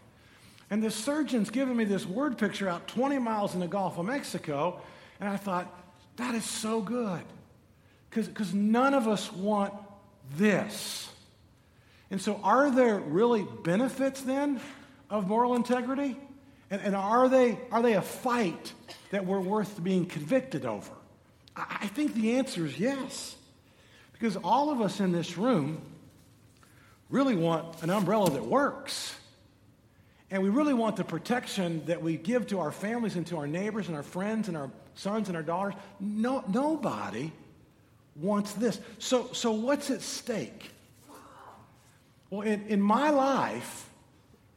And 0.70 0.82
the 0.82 0.90
surgeon's 0.90 1.50
giving 1.50 1.76
me 1.76 1.84
this 1.84 2.06
word 2.06 2.38
picture 2.38 2.68
out 2.68 2.88
20 2.88 3.18
miles 3.18 3.54
in 3.54 3.60
the 3.60 3.68
Gulf 3.68 3.98
of 3.98 4.06
Mexico, 4.06 4.80
and 5.20 5.28
I 5.28 5.36
thought, 5.36 5.72
that 6.16 6.34
is 6.34 6.44
so 6.44 6.80
good. 6.80 7.22
Because 8.10 8.54
none 8.54 8.94
of 8.94 9.06
us 9.06 9.30
want 9.32 9.74
this. 10.36 11.08
And 12.10 12.20
so, 12.20 12.40
are 12.42 12.70
there 12.70 12.98
really 12.98 13.46
benefits 13.62 14.22
then 14.22 14.60
of 15.10 15.28
moral 15.28 15.54
integrity? 15.54 16.16
And, 16.70 16.80
and 16.80 16.96
are, 16.96 17.28
they, 17.28 17.58
are 17.70 17.82
they 17.82 17.94
a 17.94 18.02
fight 18.02 18.72
that 19.10 19.26
we're 19.26 19.40
worth 19.40 19.82
being 19.82 20.06
convicted 20.06 20.64
over? 20.64 20.92
I, 21.54 21.78
I 21.82 21.86
think 21.88 22.14
the 22.14 22.38
answer 22.38 22.64
is 22.64 22.78
yes. 22.78 23.36
Because 24.12 24.36
all 24.36 24.70
of 24.70 24.80
us 24.80 24.98
in 24.98 25.12
this 25.12 25.36
room 25.36 25.82
really 27.08 27.36
want 27.36 27.82
an 27.82 27.90
umbrella 27.90 28.30
that 28.30 28.44
works. 28.44 29.14
And 30.30 30.42
we 30.42 30.48
really 30.48 30.74
want 30.74 30.96
the 30.96 31.04
protection 31.04 31.84
that 31.86 32.02
we 32.02 32.16
give 32.16 32.48
to 32.48 32.58
our 32.58 32.72
families 32.72 33.14
and 33.16 33.26
to 33.28 33.38
our 33.38 33.46
neighbors 33.46 33.86
and 33.86 33.96
our 33.96 34.02
friends 34.02 34.48
and 34.48 34.56
our 34.56 34.70
sons 34.94 35.28
and 35.28 35.36
our 35.36 35.42
daughters. 35.42 35.74
No, 36.00 36.42
nobody 36.48 37.30
wants 38.16 38.52
this. 38.54 38.80
So, 38.98 39.28
so 39.32 39.52
what's 39.52 39.90
at 39.90 40.02
stake? 40.02 40.70
Well, 42.30 42.40
in, 42.40 42.66
in 42.66 42.80
my 42.80 43.10
life, 43.10 43.88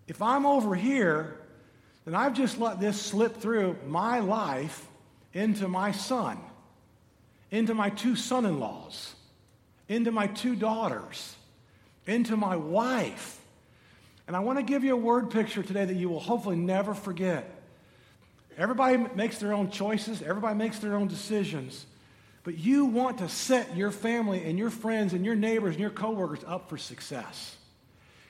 if 0.07 0.21
I'm 0.21 0.45
over 0.45 0.73
here, 0.73 1.37
then 2.05 2.15
I've 2.15 2.33
just 2.33 2.57
let 2.57 2.79
this 2.79 2.99
slip 2.99 3.37
through 3.37 3.77
my 3.85 4.19
life 4.19 4.87
into 5.33 5.67
my 5.67 5.91
son, 5.91 6.39
into 7.51 7.75
my 7.75 7.91
two 7.91 8.15
son 8.15 8.47
in 8.47 8.59
laws, 8.59 9.13
into 9.87 10.11
my 10.11 10.25
two 10.25 10.55
daughters, 10.55 11.35
into 12.09 12.35
my 12.35 12.55
wife. 12.55 13.39
And 14.27 14.35
I 14.35 14.39
want 14.41 14.59
to 14.59 14.63
give 14.63 14.83
you 14.83 14.93
a 14.93 14.97
word 14.97 15.31
picture 15.31 15.63
today 15.63 15.85
that 15.85 15.95
you 15.95 16.09
will 16.09 16.19
hopefully 16.19 16.55
never 16.55 16.93
forget. 16.93 17.49
Everybody 18.57 18.97
makes 19.15 19.37
their 19.37 19.53
own 19.53 19.69
choices, 19.69 20.21
everybody 20.21 20.57
makes 20.57 20.79
their 20.79 20.95
own 20.95 21.07
decisions. 21.07 21.85
But 22.43 22.57
you 22.57 22.85
want 22.85 23.19
to 23.19 23.29
set 23.29 23.75
your 23.75 23.91
family 23.91 24.43
and 24.43 24.57
your 24.57 24.69
friends 24.69 25.13
and 25.13 25.23
your 25.23 25.35
neighbors 25.35 25.75
and 25.75 25.81
your 25.81 25.89
coworkers 25.89 26.43
up 26.47 26.69
for 26.69 26.77
success. 26.77 27.55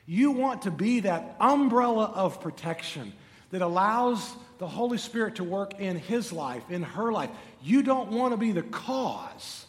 You 0.05 0.31
want 0.31 0.63
to 0.63 0.71
be 0.71 1.01
that 1.01 1.35
umbrella 1.39 2.11
of 2.15 2.41
protection 2.41 3.13
that 3.51 3.61
allows 3.61 4.33
the 4.57 4.67
Holy 4.67 4.97
Spirit 4.97 5.35
to 5.35 5.43
work 5.43 5.79
in 5.79 5.97
his 5.97 6.33
life, 6.33 6.63
in 6.69 6.83
her 6.83 7.11
life. 7.11 7.29
You 7.61 7.81
don't 7.83 8.11
want 8.11 8.33
to 8.33 8.37
be 8.37 8.51
the 8.51 8.63
cause 8.63 9.65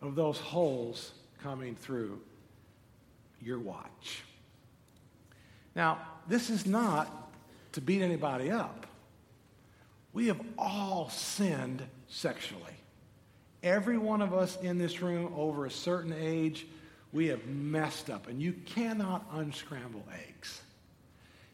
of 0.00 0.14
those 0.14 0.38
holes 0.38 1.12
coming 1.42 1.74
through 1.74 2.20
your 3.42 3.58
watch. 3.58 4.22
Now, 5.74 5.98
this 6.28 6.50
is 6.50 6.66
not 6.66 7.32
to 7.72 7.80
beat 7.80 8.02
anybody 8.02 8.50
up. 8.50 8.86
We 10.12 10.26
have 10.26 10.40
all 10.58 11.08
sinned 11.08 11.82
sexually. 12.08 12.62
Every 13.62 13.96
one 13.96 14.20
of 14.20 14.34
us 14.34 14.58
in 14.60 14.78
this 14.78 15.00
room 15.00 15.32
over 15.36 15.66
a 15.66 15.70
certain 15.70 16.14
age 16.18 16.66
we 17.12 17.26
have 17.28 17.46
messed 17.46 18.10
up. 18.10 18.28
And 18.28 18.40
you 18.40 18.52
cannot 18.52 19.24
unscramble 19.32 20.04
eggs. 20.28 20.60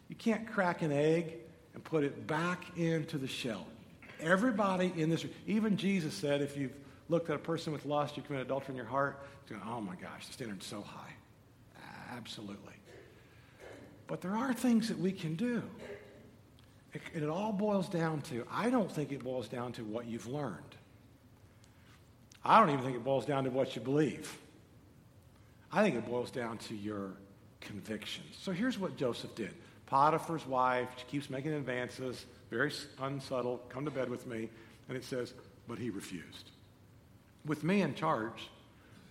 You 0.09 0.16
can't 0.16 0.46
crack 0.51 0.83
an 0.83 0.92
egg 0.92 1.35
and 1.74 1.85
put 1.85 2.05
it 2.05 2.27
back 2.27 2.64
into 2.77 3.18
the 3.18 3.27
shell. 3.27 3.66
Everybody 4.20 4.92
in 4.96 5.11
this, 5.11 5.24
room, 5.24 5.33
even 5.46 5.77
Jesus 5.77 6.14
said, 6.14 6.40
if 6.40 6.57
you've 6.57 6.74
looked 7.09 7.31
at 7.31 7.37
a 7.37 7.40
person 7.40 7.72
with 7.72 7.85
lust, 7.87 8.16
you 8.16 8.22
commit 8.22 8.42
adultery 8.42 8.72
in 8.72 8.77
your 8.77 8.87
heart, 8.87 9.24
going, 9.48 9.62
oh 9.66 9.81
my 9.81 9.94
gosh, 9.96 10.27
the 10.27 10.33
standard's 10.33 10.66
so 10.66 10.81
high. 10.81 11.12
Absolutely. 12.09 12.75
But 14.07 14.21
there 14.21 14.35
are 14.35 14.55
things 14.55 14.88
that 14.88 14.99
we 14.99 15.12
can 15.12 15.35
do. 15.37 15.62
It, 16.94 17.03
it 17.14 17.29
all 17.29 17.53
boils 17.53 17.88
down 17.88 18.23
to, 18.23 18.47
I 18.51 18.71
don't 18.71 18.90
think 18.90 19.12
it 19.12 19.23
boils 19.23 19.49
down 19.49 19.73
to 19.73 19.85
what 19.85 20.07
you've 20.07 20.27
learned. 20.27 20.75
I 22.44 22.59
don't 22.59 22.71
even 22.71 22.83
think 22.83 22.97
it 22.97 23.05
boils 23.05 23.27
down 23.27 23.44
to 23.44 23.51
what 23.51 23.77
you 23.77 23.83
believe. 23.83 24.35
I 25.71 25.83
think 25.83 25.97
it 25.97 26.07
boils 26.09 26.31
down 26.31 26.57
to 26.59 26.75
your 26.75 27.11
convictions. 27.61 28.37
So 28.40 28.53
here's 28.53 28.79
what 28.79 28.97
Joseph 28.97 29.35
did 29.35 29.55
Potiphar's 29.87 30.47
wife, 30.47 30.88
she 30.97 31.05
keeps 31.07 31.31
making 31.31 31.53
advances, 31.53 32.25
very 32.51 32.73
unsubtle, 33.01 33.61
come 33.68 33.85
to 33.85 33.90
bed 33.90 34.09
with 34.09 34.27
me. 34.27 34.49
And 34.88 34.97
it 34.97 35.05
says, 35.05 35.35
but 35.66 35.79
he 35.79 35.90
refused. 35.90 36.51
With 37.44 37.62
me 37.62 37.83
in 37.83 37.94
charge, 37.94 38.49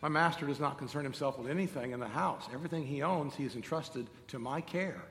my 0.02 0.10
master 0.10 0.46
does 0.46 0.60
not 0.60 0.78
concern 0.78 1.04
himself 1.04 1.40
with 1.40 1.50
anything 1.50 1.92
in 1.92 2.00
the 2.00 2.08
house. 2.08 2.48
Everything 2.54 2.86
he 2.86 3.02
owns, 3.02 3.36
he 3.36 3.44
has 3.44 3.56
entrusted 3.56 4.08
to 4.28 4.40
my 4.40 4.62
care. 4.62 5.04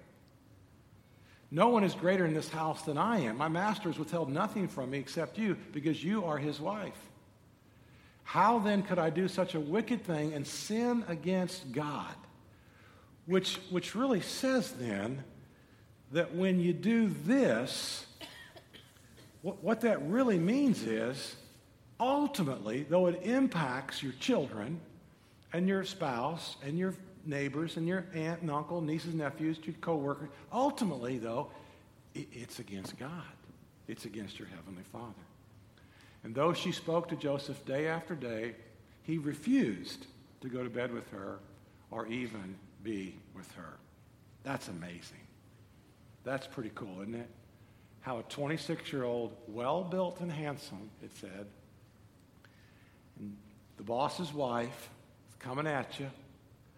No 1.50 1.68
one 1.68 1.84
is 1.84 1.94
greater 1.94 2.24
in 2.26 2.34
this 2.34 2.48
house 2.48 2.82
than 2.82 2.98
I 2.98 3.20
am. 3.20 3.36
My 3.36 3.48
master 3.48 3.88
has 3.88 3.98
withheld 3.98 4.30
nothing 4.30 4.68
from 4.68 4.90
me 4.90 4.98
except 4.98 5.38
you, 5.38 5.56
because 5.72 6.02
you 6.02 6.24
are 6.24 6.38
his 6.38 6.60
wife. 6.60 6.98
How 8.22 8.58
then 8.58 8.82
could 8.82 8.98
I 8.98 9.10
do 9.10 9.28
such 9.28 9.54
a 9.54 9.60
wicked 9.60 10.04
thing 10.04 10.34
and 10.34 10.46
sin 10.46 11.04
against 11.06 11.70
God? 11.72 12.14
Which, 13.26 13.56
which 13.70 13.94
really 13.94 14.20
says 14.20 14.72
then 14.72 15.22
that 16.12 16.34
when 16.34 16.60
you 16.60 16.72
do 16.72 17.08
this, 17.24 18.06
what, 19.42 19.62
what 19.62 19.80
that 19.82 20.02
really 20.02 20.38
means 20.38 20.82
is 20.82 21.36
ultimately, 21.98 22.84
though 22.88 23.06
it 23.06 23.22
impacts 23.22 24.02
your 24.02 24.12
children 24.14 24.80
and 25.52 25.68
your 25.68 25.84
spouse 25.84 26.56
and 26.64 26.78
your 26.78 26.94
neighbors 27.24 27.76
and 27.76 27.86
your 27.86 28.06
aunt 28.14 28.42
and 28.42 28.50
uncle, 28.50 28.80
nieces, 28.80 29.14
nephews, 29.14 29.58
your 29.64 29.74
coworkers, 29.80 30.28
ultimately, 30.52 31.18
though, 31.18 31.50
it's 32.14 32.58
against 32.58 32.98
God. 32.98 33.10
It's 33.88 34.04
against 34.04 34.38
your 34.38 34.48
Heavenly 34.48 34.82
Father. 34.92 35.12
And 36.24 36.34
though 36.34 36.52
she 36.52 36.72
spoke 36.72 37.08
to 37.08 37.16
Joseph 37.16 37.64
day 37.66 37.86
after 37.86 38.14
day, 38.14 38.54
he 39.02 39.18
refused 39.18 40.06
to 40.40 40.48
go 40.48 40.64
to 40.64 40.70
bed 40.70 40.92
with 40.92 41.08
her 41.10 41.38
or 41.90 42.06
even 42.08 42.56
be 42.82 43.14
with 43.34 43.50
her. 43.52 43.74
That's 44.42 44.68
amazing. 44.68 45.20
That's 46.24 46.46
pretty 46.46 46.72
cool, 46.74 47.02
isn't 47.02 47.14
it? 47.14 47.28
How 48.00 48.18
a 48.18 48.22
26 48.24 48.92
year 48.92 49.04
old, 49.04 49.36
well 49.48 49.84
built 49.84 50.20
and 50.20 50.30
handsome, 50.30 50.90
it 51.02 51.10
said, 51.16 51.46
and 53.18 53.36
the 53.76 53.82
boss's 53.82 54.32
wife 54.32 54.88
is 55.28 55.34
coming 55.38 55.66
at 55.66 55.98
you 55.98 56.10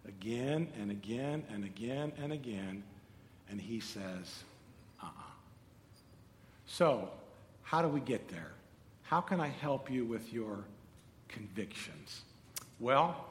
again 0.06 0.68
and 0.80 0.90
again 0.90 1.44
and 1.52 1.64
again 1.64 2.12
and 2.20 2.32
again, 2.32 2.82
and 3.50 3.60
he 3.60 3.80
says, 3.80 4.44
uh 5.02 5.06
uh-uh. 5.06 5.08
uh 5.08 5.22
So, 6.66 7.10
how 7.62 7.82
do 7.82 7.88
we 7.88 8.00
get 8.00 8.28
there? 8.28 8.52
How 9.02 9.20
can 9.20 9.40
I 9.40 9.48
help 9.48 9.90
you 9.90 10.04
with 10.04 10.32
your 10.32 10.64
convictions? 11.28 12.22
Well, 12.80 13.26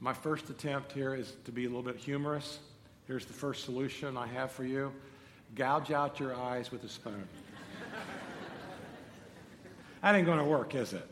my 0.00 0.12
first 0.12 0.48
attempt 0.50 0.92
here 0.92 1.14
is 1.14 1.34
to 1.44 1.52
be 1.52 1.64
a 1.64 1.68
little 1.68 1.82
bit 1.82 1.96
humorous. 1.96 2.58
Here's 3.06 3.26
the 3.26 3.32
first 3.32 3.64
solution 3.64 4.16
I 4.16 4.26
have 4.28 4.50
for 4.52 4.64
you 4.64 4.92
gouge 5.56 5.90
out 5.90 6.20
your 6.20 6.34
eyes 6.34 6.70
with 6.70 6.84
a 6.84 6.88
spoon. 6.88 7.26
that 10.02 10.14
ain't 10.14 10.26
going 10.26 10.38
to 10.38 10.44
work, 10.44 10.76
is 10.76 10.92
it? 10.92 11.08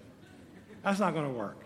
That's 0.83 1.01
not 1.01 1.15
going 1.15 1.27
to 1.27 1.39
work. 1.39 1.59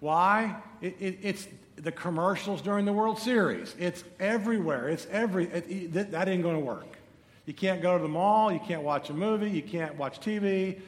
Why? 0.00 0.56
It, 0.80 0.96
it, 1.00 1.18
it's 1.22 1.48
the 1.76 1.92
commercials 1.92 2.62
during 2.62 2.84
the 2.84 2.92
World 2.92 3.18
Series. 3.18 3.74
It's 3.78 4.04
everywhere. 4.20 4.88
It's 4.88 5.06
every. 5.10 5.46
It, 5.46 6.10
that 6.12 6.28
ain't 6.28 6.42
going 6.42 6.56
to 6.56 6.64
work. 6.64 6.98
You 7.46 7.54
can't 7.54 7.80
go 7.80 7.96
to 7.96 8.02
the 8.02 8.08
mall. 8.08 8.52
You 8.52 8.60
can't 8.60 8.82
watch 8.82 9.10
a 9.10 9.14
movie. 9.14 9.50
You 9.50 9.62
can't 9.62 9.96
watch 9.96 10.20
TV 10.20 10.80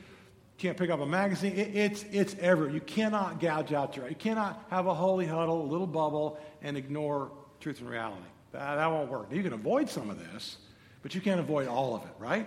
can't 0.60 0.76
pick 0.76 0.90
up 0.90 1.00
a 1.00 1.06
magazine. 1.06 1.56
It, 1.56 1.74
it's, 1.74 2.04
it's 2.12 2.36
everywhere. 2.38 2.74
You 2.74 2.82
cannot 2.82 3.40
gouge 3.40 3.72
out 3.72 3.96
your 3.96 4.08
You 4.08 4.14
cannot 4.14 4.62
have 4.68 4.86
a 4.86 4.94
holy 4.94 5.26
huddle, 5.26 5.62
a 5.62 5.68
little 5.68 5.86
bubble, 5.86 6.38
and 6.60 6.76
ignore 6.76 7.32
truth 7.60 7.80
and 7.80 7.88
reality. 7.88 8.26
That, 8.52 8.76
that 8.76 8.86
won't 8.86 9.10
work. 9.10 9.28
You 9.32 9.42
can 9.42 9.54
avoid 9.54 9.88
some 9.88 10.10
of 10.10 10.18
this, 10.18 10.58
but 11.02 11.14
you 11.14 11.22
can't 11.22 11.40
avoid 11.40 11.66
all 11.66 11.96
of 11.96 12.02
it, 12.02 12.12
right? 12.18 12.46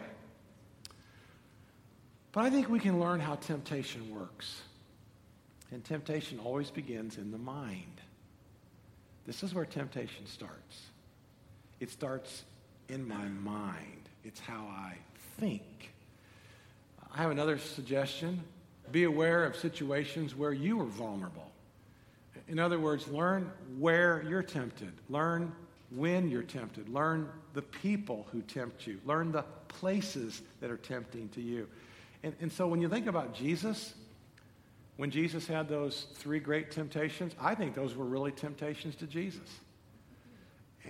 But 2.31 2.45
I 2.45 2.49
think 2.51 2.69
we 2.69 2.79
can 2.79 2.99
learn 2.99 3.19
how 3.19 3.35
temptation 3.35 4.13
works. 4.15 4.61
And 5.73 5.83
temptation 5.83 6.39
always 6.39 6.69
begins 6.69 7.17
in 7.17 7.31
the 7.31 7.37
mind. 7.39 7.99
This 9.25 9.41
is 9.41 9.55
where 9.55 9.65
temptation 9.65 10.27
starts. 10.27 10.83
It 11.79 11.89
starts 11.89 12.43
in 12.89 13.07
my 13.07 13.25
mind, 13.25 14.09
it's 14.23 14.39
how 14.39 14.67
I 14.69 14.97
think. 15.39 15.91
I 17.11 17.17
have 17.17 17.31
another 17.31 17.57
suggestion. 17.57 18.43
Be 18.91 19.05
aware 19.05 19.45
of 19.45 19.55
situations 19.55 20.35
where 20.35 20.53
you 20.53 20.79
are 20.81 20.85
vulnerable. 20.85 21.49
In 22.47 22.59
other 22.59 22.79
words, 22.79 23.07
learn 23.07 23.49
where 23.79 24.23
you're 24.27 24.43
tempted. 24.43 24.91
Learn 25.09 25.53
when 25.89 26.29
you're 26.29 26.43
tempted. 26.43 26.89
Learn 26.89 27.29
the 27.53 27.61
people 27.61 28.27
who 28.31 28.41
tempt 28.41 28.85
you. 28.85 28.99
Learn 29.05 29.31
the 29.31 29.43
places 29.69 30.41
that 30.59 30.69
are 30.69 30.77
tempting 30.77 31.29
to 31.29 31.41
you. 31.41 31.67
And, 32.21 32.35
and 32.41 32.51
so 32.51 32.67
when 32.67 32.81
you 32.81 32.89
think 32.89 33.07
about 33.07 33.33
Jesus, 33.33 33.93
when 34.97 35.09
Jesus 35.09 35.47
had 35.47 35.67
those 35.67 36.05
three 36.15 36.39
great 36.39 36.71
temptations, 36.71 37.33
I 37.39 37.55
think 37.55 37.73
those 37.75 37.95
were 37.95 38.05
really 38.05 38.31
temptations 38.31 38.95
to 38.97 39.07
Jesus. 39.07 39.49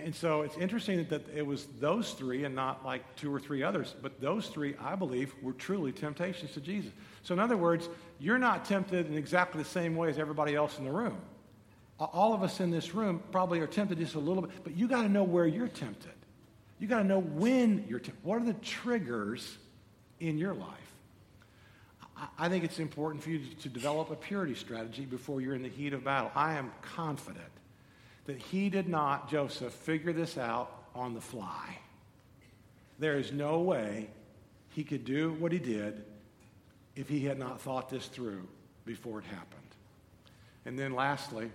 And 0.02 0.14
so 0.14 0.42
it's 0.42 0.56
interesting 0.56 1.06
that 1.08 1.22
it 1.34 1.46
was 1.46 1.66
those 1.78 2.12
three 2.12 2.44
and 2.44 2.54
not 2.54 2.84
like 2.84 3.02
two 3.16 3.32
or 3.32 3.38
three 3.38 3.62
others, 3.62 3.94
but 4.02 4.20
those 4.20 4.48
three, 4.48 4.74
I 4.80 4.96
believe, 4.96 5.32
were 5.40 5.52
truly 5.52 5.92
temptations 5.92 6.52
to 6.52 6.60
Jesus. 6.60 6.90
So, 7.22 7.32
in 7.32 7.40
other 7.40 7.56
words, 7.56 7.88
you're 8.18 8.38
not 8.38 8.64
tempted 8.64 9.06
in 9.06 9.16
exactly 9.16 9.62
the 9.62 9.68
same 9.68 9.94
way 9.94 10.10
as 10.10 10.18
everybody 10.18 10.54
else 10.54 10.78
in 10.78 10.84
the 10.84 10.90
room. 10.90 11.16
All 12.00 12.34
of 12.34 12.42
us 12.42 12.58
in 12.58 12.72
this 12.72 12.92
room 12.92 13.22
probably 13.30 13.60
are 13.60 13.68
tempted 13.68 13.98
just 13.98 14.16
a 14.16 14.18
little 14.18 14.42
bit, 14.42 14.50
but 14.64 14.76
you 14.76 14.88
got 14.88 15.02
to 15.02 15.08
know 15.08 15.22
where 15.22 15.46
you're 15.46 15.68
tempted. 15.68 16.10
You 16.80 16.88
got 16.88 16.98
to 16.98 17.04
know 17.04 17.20
when 17.20 17.84
you're 17.88 18.00
tempted. 18.00 18.24
What 18.24 18.42
are 18.42 18.44
the 18.44 18.54
triggers 18.54 19.56
in 20.18 20.38
your 20.38 20.54
life? 20.54 20.93
I 22.38 22.48
think 22.48 22.64
it's 22.64 22.78
important 22.78 23.22
for 23.22 23.30
you 23.30 23.40
to 23.60 23.68
develop 23.68 24.10
a 24.10 24.16
purity 24.16 24.54
strategy 24.54 25.04
before 25.04 25.40
you're 25.40 25.54
in 25.54 25.62
the 25.62 25.68
heat 25.68 25.92
of 25.92 26.04
battle. 26.04 26.30
I 26.34 26.54
am 26.54 26.72
confident 26.82 27.44
that 28.26 28.38
he 28.38 28.68
did 28.68 28.88
not, 28.88 29.30
Joseph, 29.30 29.72
figure 29.72 30.12
this 30.12 30.38
out 30.38 30.84
on 30.94 31.14
the 31.14 31.20
fly. 31.20 31.78
There 32.98 33.18
is 33.18 33.32
no 33.32 33.60
way 33.60 34.08
he 34.70 34.84
could 34.84 35.04
do 35.04 35.32
what 35.34 35.52
he 35.52 35.58
did 35.58 36.04
if 36.96 37.08
he 37.08 37.24
had 37.24 37.38
not 37.38 37.60
thought 37.60 37.88
this 37.88 38.06
through 38.06 38.46
before 38.84 39.18
it 39.18 39.24
happened. 39.24 39.60
And 40.64 40.78
then 40.78 40.94
lastly, 40.94 41.50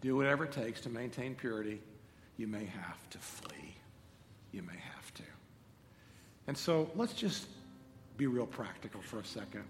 do 0.00 0.16
whatever 0.16 0.44
it 0.44 0.52
takes 0.52 0.80
to 0.82 0.88
maintain 0.88 1.34
purity. 1.34 1.80
You 2.36 2.46
may 2.46 2.64
have 2.64 3.10
to 3.10 3.18
flee. 3.18 3.76
You 4.52 4.62
may 4.62 4.78
have 4.94 5.14
to. 5.14 5.22
And 6.46 6.56
so 6.56 6.90
let's 6.96 7.12
just 7.12 7.46
be 8.20 8.26
real 8.26 8.44
practical 8.44 9.00
for 9.00 9.18
a 9.18 9.24
second. 9.24 9.64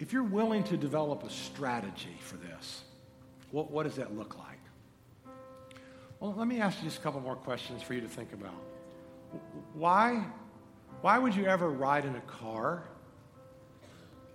If 0.00 0.10
you're 0.10 0.22
willing 0.22 0.64
to 0.64 0.78
develop 0.78 1.22
a 1.22 1.28
strategy 1.28 2.16
for 2.20 2.36
this, 2.36 2.84
what, 3.50 3.70
what 3.70 3.82
does 3.82 3.96
that 3.96 4.16
look 4.16 4.38
like? 4.38 4.58
Well, 6.18 6.32
let 6.34 6.48
me 6.48 6.62
ask 6.62 6.78
you 6.78 6.84
just 6.84 7.00
a 7.00 7.02
couple 7.02 7.20
more 7.20 7.36
questions 7.36 7.82
for 7.82 7.92
you 7.92 8.00
to 8.00 8.08
think 8.08 8.32
about. 8.32 8.54
Why, 9.74 10.24
why 11.02 11.18
would 11.18 11.34
you 11.34 11.44
ever 11.44 11.68
ride 11.68 12.06
in 12.06 12.16
a 12.16 12.22
car 12.22 12.84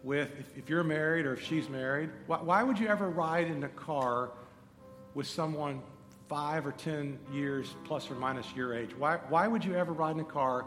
with, 0.04 0.30
if, 0.38 0.56
if 0.60 0.70
you're 0.70 0.84
married 0.84 1.26
or 1.26 1.34
if 1.34 1.42
she's 1.42 1.70
married, 1.70 2.12
why, 2.28 2.38
why 2.38 2.62
would 2.62 2.78
you 2.78 2.88
ever 2.88 3.10
ride 3.10 3.48
in 3.48 3.64
a 3.64 3.70
car 3.70 4.30
with 5.16 5.26
someone 5.26 5.82
five 6.30 6.68
or 6.68 6.72
ten 6.74 7.18
years 7.32 7.74
plus 7.84 8.12
or 8.12 8.16
minus 8.16 8.46
your 8.56 8.76
age? 8.76 8.92
Why, 8.96 9.18
why 9.28 9.48
would 9.48 9.66
you 9.66 9.74
ever 9.74 9.92
ride 9.92 10.14
in 10.14 10.22
a 10.22 10.24
car 10.24 10.66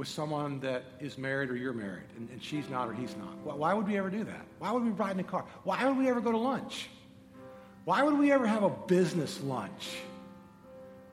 with 0.00 0.08
someone 0.08 0.58
that 0.60 0.82
is 0.98 1.18
married 1.18 1.50
or 1.50 1.56
you're 1.56 1.74
married 1.74 2.06
and, 2.16 2.26
and 2.30 2.42
she's 2.42 2.70
not 2.70 2.88
or 2.88 2.94
he's 2.94 3.14
not? 3.18 3.36
Why, 3.44 3.54
why, 3.54 3.74
would 3.74 3.86
we 3.86 3.98
ever 3.98 4.08
do 4.08 4.24
that? 4.24 4.46
Why 4.58 4.72
would 4.72 4.82
we 4.82 4.88
ride 4.88 5.10
in 5.10 5.20
a 5.20 5.24
car? 5.24 5.44
Why 5.62 5.86
would 5.86 5.98
we 5.98 6.08
ever 6.08 6.22
go 6.22 6.32
to 6.32 6.38
lunch? 6.38 6.88
Why 7.84 8.02
would 8.02 8.18
we 8.18 8.32
ever 8.32 8.46
have 8.46 8.62
a 8.62 8.70
business 8.70 9.42
lunch 9.42 9.98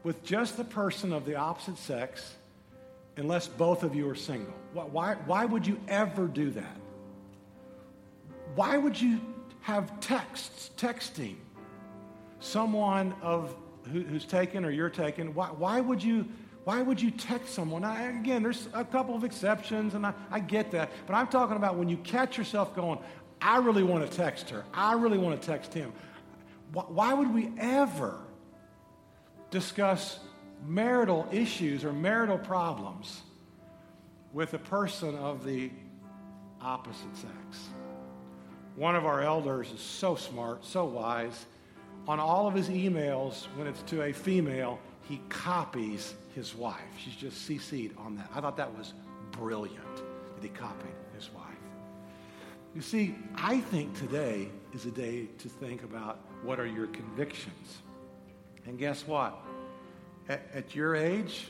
with 0.05 0.23
just 0.23 0.55
the 0.55 0.63
person 0.63 1.11
of 1.11 1.25
the 1.25 1.35
opposite 1.35 1.77
sex 1.77 2.35
unless 3.17 3.49
both 3.49 3.83
of 3.83 3.93
you 3.93 4.09
are 4.09 4.15
single? 4.15 4.53
Why, 4.71 5.15
why 5.25 5.43
would 5.43 5.67
you 5.67 5.77
ever 5.89 6.25
do 6.25 6.49
that? 6.51 6.77
Why 8.55 8.77
would 8.77 8.99
you 8.99 9.19
have 9.59 9.99
texts, 9.99 10.71
texting, 10.77 11.35
someone 12.39 13.13
of 13.21 13.53
who, 13.91 13.99
who's 13.99 14.23
taken 14.23 14.63
or 14.63 14.69
you're 14.69 14.89
taken? 14.89 15.33
Why, 15.33 15.47
why 15.47 15.81
would 15.81 16.01
you 16.01 16.25
why 16.67 16.81
would 16.81 17.01
you 17.01 17.11
text 17.11 17.53
someone? 17.53 17.85
I, 17.85 18.09
again, 18.09 18.43
there's 18.43 18.67
a 18.73 18.83
couple 18.83 19.15
of 19.15 19.23
exceptions, 19.23 19.93
and 19.93 20.05
I, 20.05 20.13
I 20.29 20.41
get 20.41 20.71
that. 20.71 20.91
But 21.05 21.13
I'm 21.13 21.27
talking 21.27 21.55
about 21.55 21.77
when 21.77 21.87
you 21.87 21.95
catch 21.95 22.37
yourself 22.37 22.75
going, 22.75 22.99
I 23.41 23.59
really 23.59 23.83
want 23.83 24.11
to 24.11 24.17
text 24.17 24.49
her. 24.49 24.65
I 24.73 24.95
really 24.95 25.17
want 25.17 25.41
to 25.41 25.47
text 25.47 25.73
him. 25.73 25.93
Why, 26.73 26.83
why 26.89 27.13
would 27.13 27.33
we 27.33 27.53
ever 27.57 28.19
discuss 29.49 30.19
marital 30.67 31.29
issues 31.31 31.85
or 31.85 31.93
marital 31.93 32.37
problems 32.37 33.21
with 34.33 34.53
a 34.53 34.59
person 34.59 35.15
of 35.15 35.45
the 35.45 35.71
opposite 36.59 37.15
sex? 37.15 37.69
One 38.75 38.97
of 38.97 39.05
our 39.05 39.21
elders 39.21 39.71
is 39.71 39.79
so 39.79 40.15
smart, 40.15 40.65
so 40.65 40.83
wise. 40.83 41.45
On 42.09 42.19
all 42.19 42.45
of 42.45 42.53
his 42.53 42.67
emails, 42.67 43.45
when 43.55 43.67
it's 43.67 43.83
to 43.83 44.01
a 44.01 44.11
female, 44.11 44.81
he 45.07 45.21
copies 45.29 46.13
his 46.37 46.53
wife. 46.53 46.77
She's 47.03 47.15
just 47.15 47.49
CC'd 47.49 47.97
on 47.97 48.15
that. 48.17 48.29
I 48.33 48.39
thought 48.39 48.57
that 48.57 48.77
was 48.77 48.93
brilliant 49.31 49.95
that 49.95 50.43
he 50.43 50.49
copied 50.49 50.93
his 51.15 51.33
wife. 51.33 51.43
You 52.75 52.81
see, 52.81 53.15
I 53.35 53.59
think 53.59 53.97
today 53.97 54.49
is 54.71 54.85
a 54.85 54.91
day 54.91 55.29
to 55.39 55.49
think 55.49 55.81
about 55.81 56.19
what 56.43 56.59
are 56.59 56.67
your 56.67 56.85
convictions. 56.87 57.79
And 58.67 58.77
guess 58.77 59.07
what? 59.07 59.35
At, 60.29 60.47
at 60.53 60.75
your 60.75 60.95
age, 60.95 61.47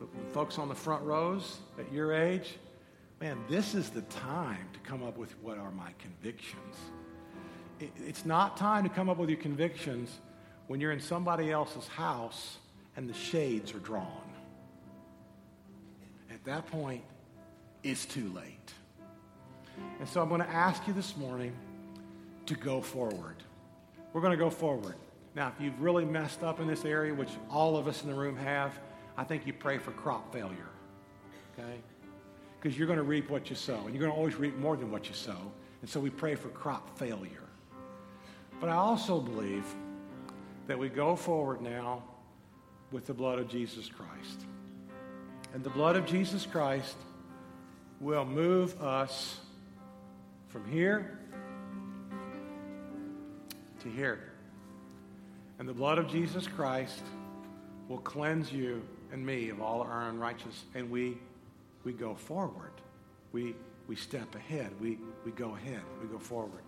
the 0.00 0.06
folks 0.32 0.58
on 0.58 0.70
the 0.70 0.74
front 0.74 1.02
rows, 1.02 1.58
at 1.78 1.92
your 1.92 2.14
age, 2.14 2.54
man, 3.20 3.38
this 3.50 3.74
is 3.74 3.90
the 3.90 4.02
time 4.02 4.66
to 4.72 4.78
come 4.80 5.02
up 5.02 5.18
with 5.18 5.34
what 5.42 5.58
are 5.58 5.72
my 5.72 5.90
convictions. 5.98 6.76
It, 7.80 7.92
it's 8.06 8.24
not 8.24 8.56
time 8.56 8.82
to 8.84 8.88
come 8.88 9.10
up 9.10 9.18
with 9.18 9.28
your 9.28 9.40
convictions 9.40 10.20
when 10.68 10.80
you're 10.80 10.92
in 10.92 11.00
somebody 11.00 11.52
else's 11.52 11.86
house 11.86 12.56
and 12.96 13.08
the 13.08 13.14
shades 13.14 13.74
are 13.74 13.78
drawn. 13.78 14.22
At 16.30 16.44
that 16.44 16.66
point, 16.66 17.02
it's 17.82 18.06
too 18.06 18.30
late. 18.34 18.72
And 19.98 20.08
so 20.08 20.20
I'm 20.20 20.28
going 20.28 20.40
to 20.40 20.50
ask 20.50 20.86
you 20.86 20.92
this 20.92 21.16
morning 21.16 21.52
to 22.46 22.54
go 22.54 22.80
forward. 22.80 23.36
We're 24.12 24.20
going 24.20 24.32
to 24.32 24.36
go 24.36 24.50
forward. 24.50 24.94
Now, 25.34 25.48
if 25.48 25.62
you've 25.62 25.80
really 25.80 26.04
messed 26.04 26.42
up 26.42 26.60
in 26.60 26.66
this 26.66 26.84
area, 26.84 27.12
which 27.12 27.30
all 27.50 27.76
of 27.76 27.88
us 27.88 28.02
in 28.02 28.08
the 28.08 28.14
room 28.14 28.36
have, 28.36 28.78
I 29.16 29.24
think 29.24 29.46
you 29.46 29.52
pray 29.52 29.78
for 29.78 29.90
crop 29.90 30.32
failure. 30.32 30.68
Okay? 31.58 31.80
Because 32.60 32.78
you're 32.78 32.86
going 32.86 32.98
to 32.98 33.04
reap 33.04 33.30
what 33.30 33.50
you 33.50 33.56
sow, 33.56 33.80
and 33.84 33.94
you're 33.94 34.00
going 34.00 34.12
to 34.12 34.16
always 34.16 34.36
reap 34.36 34.56
more 34.56 34.76
than 34.76 34.90
what 34.90 35.08
you 35.08 35.14
sow. 35.14 35.52
And 35.80 35.90
so 35.90 35.98
we 35.98 36.10
pray 36.10 36.34
for 36.34 36.48
crop 36.48 36.96
failure. 36.96 37.42
But 38.60 38.70
I 38.70 38.76
also 38.76 39.20
believe 39.20 39.66
that 40.66 40.78
we 40.78 40.88
go 40.88 41.16
forward 41.16 41.60
now 41.60 42.02
with 42.94 43.06
the 43.06 43.12
blood 43.12 43.40
of 43.40 43.48
Jesus 43.48 43.88
Christ. 43.88 44.46
And 45.52 45.64
the 45.64 45.70
blood 45.70 45.96
of 45.96 46.06
Jesus 46.06 46.46
Christ 46.46 46.94
will 48.00 48.24
move 48.24 48.80
us 48.80 49.40
from 50.46 50.64
here 50.70 51.18
to 53.80 53.88
here. 53.88 54.20
And 55.58 55.68
the 55.68 55.72
blood 55.72 55.98
of 55.98 56.06
Jesus 56.06 56.46
Christ 56.46 57.02
will 57.88 57.98
cleanse 57.98 58.52
you 58.52 58.80
and 59.12 59.26
me 59.26 59.48
of 59.48 59.60
all 59.60 59.82
our 59.82 60.08
unrighteousness. 60.08 60.62
And 60.76 60.88
we, 60.88 61.18
we 61.82 61.92
go 61.92 62.14
forward. 62.14 62.70
We, 63.32 63.56
we 63.88 63.96
step 63.96 64.32
ahead. 64.36 64.70
We, 64.80 64.98
we 65.24 65.32
go 65.32 65.56
ahead. 65.56 65.82
We 66.00 66.06
go 66.06 66.18
forward. 66.20 66.62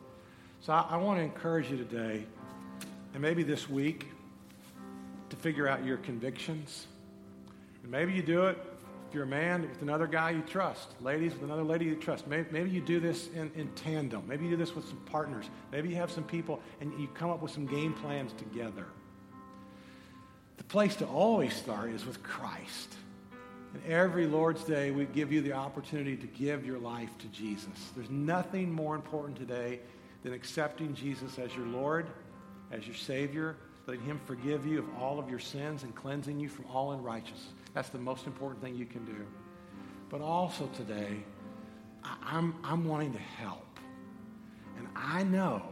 So 0.60 0.72
I, 0.72 0.86
I 0.90 0.96
want 0.96 1.20
to 1.20 1.22
encourage 1.22 1.70
you 1.70 1.76
today 1.76 2.26
and 3.14 3.22
maybe 3.22 3.44
this 3.44 3.70
week 3.70 4.08
figure 5.46 5.68
out 5.68 5.84
your 5.84 5.98
convictions. 5.98 6.88
And 7.84 7.92
maybe 7.92 8.12
you 8.12 8.20
do 8.20 8.46
it 8.46 8.58
if 9.06 9.14
you're 9.14 9.22
a 9.22 9.28
man 9.28 9.62
with 9.62 9.80
another 9.80 10.08
guy 10.08 10.30
you 10.30 10.42
trust, 10.42 10.88
ladies 11.00 11.34
with 11.34 11.44
another 11.44 11.62
lady 11.62 11.84
you 11.84 11.94
trust. 11.94 12.26
Maybe, 12.26 12.48
maybe 12.50 12.70
you 12.70 12.80
do 12.80 12.98
this 12.98 13.28
in, 13.28 13.52
in 13.54 13.68
tandem. 13.76 14.24
Maybe 14.26 14.46
you 14.46 14.50
do 14.50 14.56
this 14.56 14.74
with 14.74 14.88
some 14.88 14.98
partners. 15.06 15.48
Maybe 15.70 15.88
you 15.88 15.94
have 15.94 16.10
some 16.10 16.24
people 16.24 16.60
and 16.80 16.92
you 16.98 17.06
come 17.14 17.30
up 17.30 17.42
with 17.42 17.52
some 17.52 17.64
game 17.64 17.94
plans 17.94 18.32
together. 18.32 18.86
The 20.56 20.64
place 20.64 20.96
to 20.96 21.06
always 21.06 21.54
start 21.54 21.90
is 21.90 22.04
with 22.04 22.24
Christ. 22.24 22.96
And 23.72 23.84
every 23.86 24.26
Lord's 24.26 24.64
Day, 24.64 24.90
we 24.90 25.04
give 25.04 25.30
you 25.30 25.42
the 25.42 25.52
opportunity 25.52 26.16
to 26.16 26.26
give 26.26 26.66
your 26.66 26.78
life 26.78 27.16
to 27.18 27.28
Jesus. 27.28 27.92
There's 27.94 28.10
nothing 28.10 28.72
more 28.72 28.96
important 28.96 29.38
today 29.38 29.78
than 30.24 30.32
accepting 30.32 30.92
Jesus 30.92 31.38
as 31.38 31.54
your 31.54 31.66
Lord 31.66 32.08
as 32.72 32.84
your 32.84 32.96
Savior, 32.96 33.54
letting 33.86 34.04
Him 34.04 34.20
forgive 34.24 34.66
you 34.66 34.80
of 34.80 34.84
all 35.00 35.18
of 35.18 35.30
your 35.30 35.38
sins 35.38 35.82
and 35.82 35.94
cleansing 35.94 36.38
you 36.40 36.48
from 36.48 36.64
all 36.66 36.92
unrighteousness. 36.92 37.48
That's 37.74 37.88
the 37.88 37.98
most 37.98 38.26
important 38.26 38.62
thing 38.62 38.74
you 38.74 38.86
can 38.86 39.04
do. 39.04 39.26
But 40.08 40.20
also 40.20 40.66
today, 40.68 41.22
I'm, 42.02 42.54
I'm 42.64 42.84
wanting 42.84 43.12
to 43.12 43.18
help. 43.18 43.78
And 44.78 44.88
I 44.94 45.22
know 45.24 45.62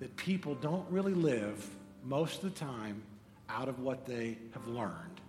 that 0.00 0.14
people 0.16 0.54
don't 0.56 0.84
really 0.90 1.14
live 1.14 1.68
most 2.04 2.42
of 2.42 2.54
the 2.54 2.58
time 2.58 3.02
out 3.48 3.68
of 3.68 3.80
what 3.80 4.06
they 4.06 4.38
have 4.52 4.66
learned. 4.68 5.20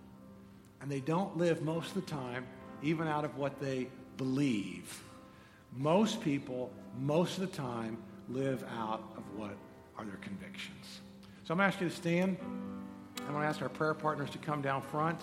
And 0.80 0.90
they 0.90 1.00
don't 1.00 1.36
live 1.36 1.62
most 1.62 1.88
of 1.88 1.94
the 1.94 2.10
time 2.10 2.46
even 2.82 3.06
out 3.06 3.24
of 3.24 3.36
what 3.36 3.60
they 3.60 3.88
believe. 4.16 5.02
most 5.76 6.20
people, 6.20 6.70
most 6.98 7.38
of 7.38 7.48
the 7.48 7.56
time, 7.56 7.96
live 8.28 8.64
out 8.76 9.02
of 9.16 9.22
what 9.36 9.56
are 9.96 10.04
their 10.04 10.16
convictions. 10.16 11.00
So 11.50 11.54
I'm 11.54 11.58
going 11.58 11.68
to 11.68 11.74
ask 11.74 11.82
you 11.82 11.88
to 11.88 11.96
stand. 11.96 12.36
I'm 13.22 13.32
going 13.32 13.40
to 13.40 13.48
ask 13.48 13.60
our 13.60 13.68
prayer 13.68 13.92
partners 13.92 14.30
to 14.30 14.38
come 14.38 14.62
down 14.62 14.82
front. 14.82 15.20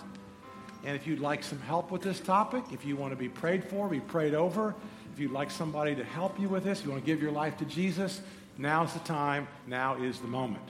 And 0.84 0.94
if 0.94 1.06
you'd 1.06 1.20
like 1.20 1.42
some 1.42 1.58
help 1.58 1.90
with 1.90 2.02
this 2.02 2.20
topic, 2.20 2.64
if 2.70 2.84
you 2.84 2.96
want 2.96 3.12
to 3.12 3.16
be 3.16 3.30
prayed 3.30 3.64
for, 3.64 3.88
be 3.88 4.00
prayed 4.00 4.34
over, 4.34 4.74
if 5.10 5.18
you'd 5.18 5.30
like 5.30 5.50
somebody 5.50 5.94
to 5.94 6.04
help 6.04 6.38
you 6.38 6.50
with 6.50 6.64
this, 6.64 6.84
you 6.84 6.90
want 6.90 7.02
to 7.02 7.06
give 7.06 7.22
your 7.22 7.32
life 7.32 7.56
to 7.56 7.64
Jesus, 7.64 8.20
now's 8.58 8.92
the 8.92 8.98
time, 8.98 9.48
now 9.66 9.94
is 10.02 10.20
the 10.20 10.26
moment. 10.26 10.68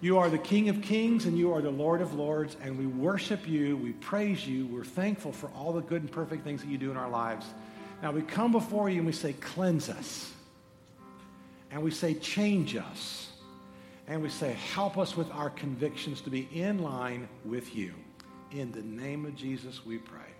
You 0.00 0.16
are 0.18 0.30
the 0.30 0.38
King 0.38 0.68
of 0.68 0.80
Kings 0.80 1.24
and 1.24 1.36
you 1.36 1.52
are 1.52 1.60
the 1.60 1.72
Lord 1.72 2.00
of 2.00 2.14
Lords, 2.14 2.56
and 2.62 2.78
we 2.78 2.86
worship 2.86 3.48
you, 3.48 3.76
we 3.76 3.94
praise 3.94 4.46
you, 4.46 4.68
we're 4.68 4.84
thankful 4.84 5.32
for 5.32 5.50
all 5.56 5.72
the 5.72 5.82
good 5.82 6.02
and 6.02 6.12
perfect 6.12 6.44
things 6.44 6.60
that 6.62 6.70
you 6.70 6.78
do 6.78 6.92
in 6.92 6.96
our 6.96 7.10
lives. 7.10 7.46
Now 8.00 8.12
we 8.12 8.22
come 8.22 8.52
before 8.52 8.88
you 8.88 8.98
and 8.98 9.06
we 9.06 9.12
say, 9.12 9.32
cleanse 9.32 9.88
us. 9.88 10.32
And 11.72 11.82
we 11.82 11.90
say, 11.90 12.14
change 12.14 12.76
us. 12.76 13.27
And 14.08 14.22
we 14.22 14.30
say, 14.30 14.54
help 14.72 14.96
us 14.96 15.16
with 15.16 15.30
our 15.32 15.50
convictions 15.50 16.22
to 16.22 16.30
be 16.30 16.48
in 16.50 16.78
line 16.78 17.28
with 17.44 17.76
you. 17.76 17.94
In 18.50 18.72
the 18.72 18.82
name 18.82 19.26
of 19.26 19.36
Jesus, 19.36 19.84
we 19.84 19.98
pray. 19.98 20.37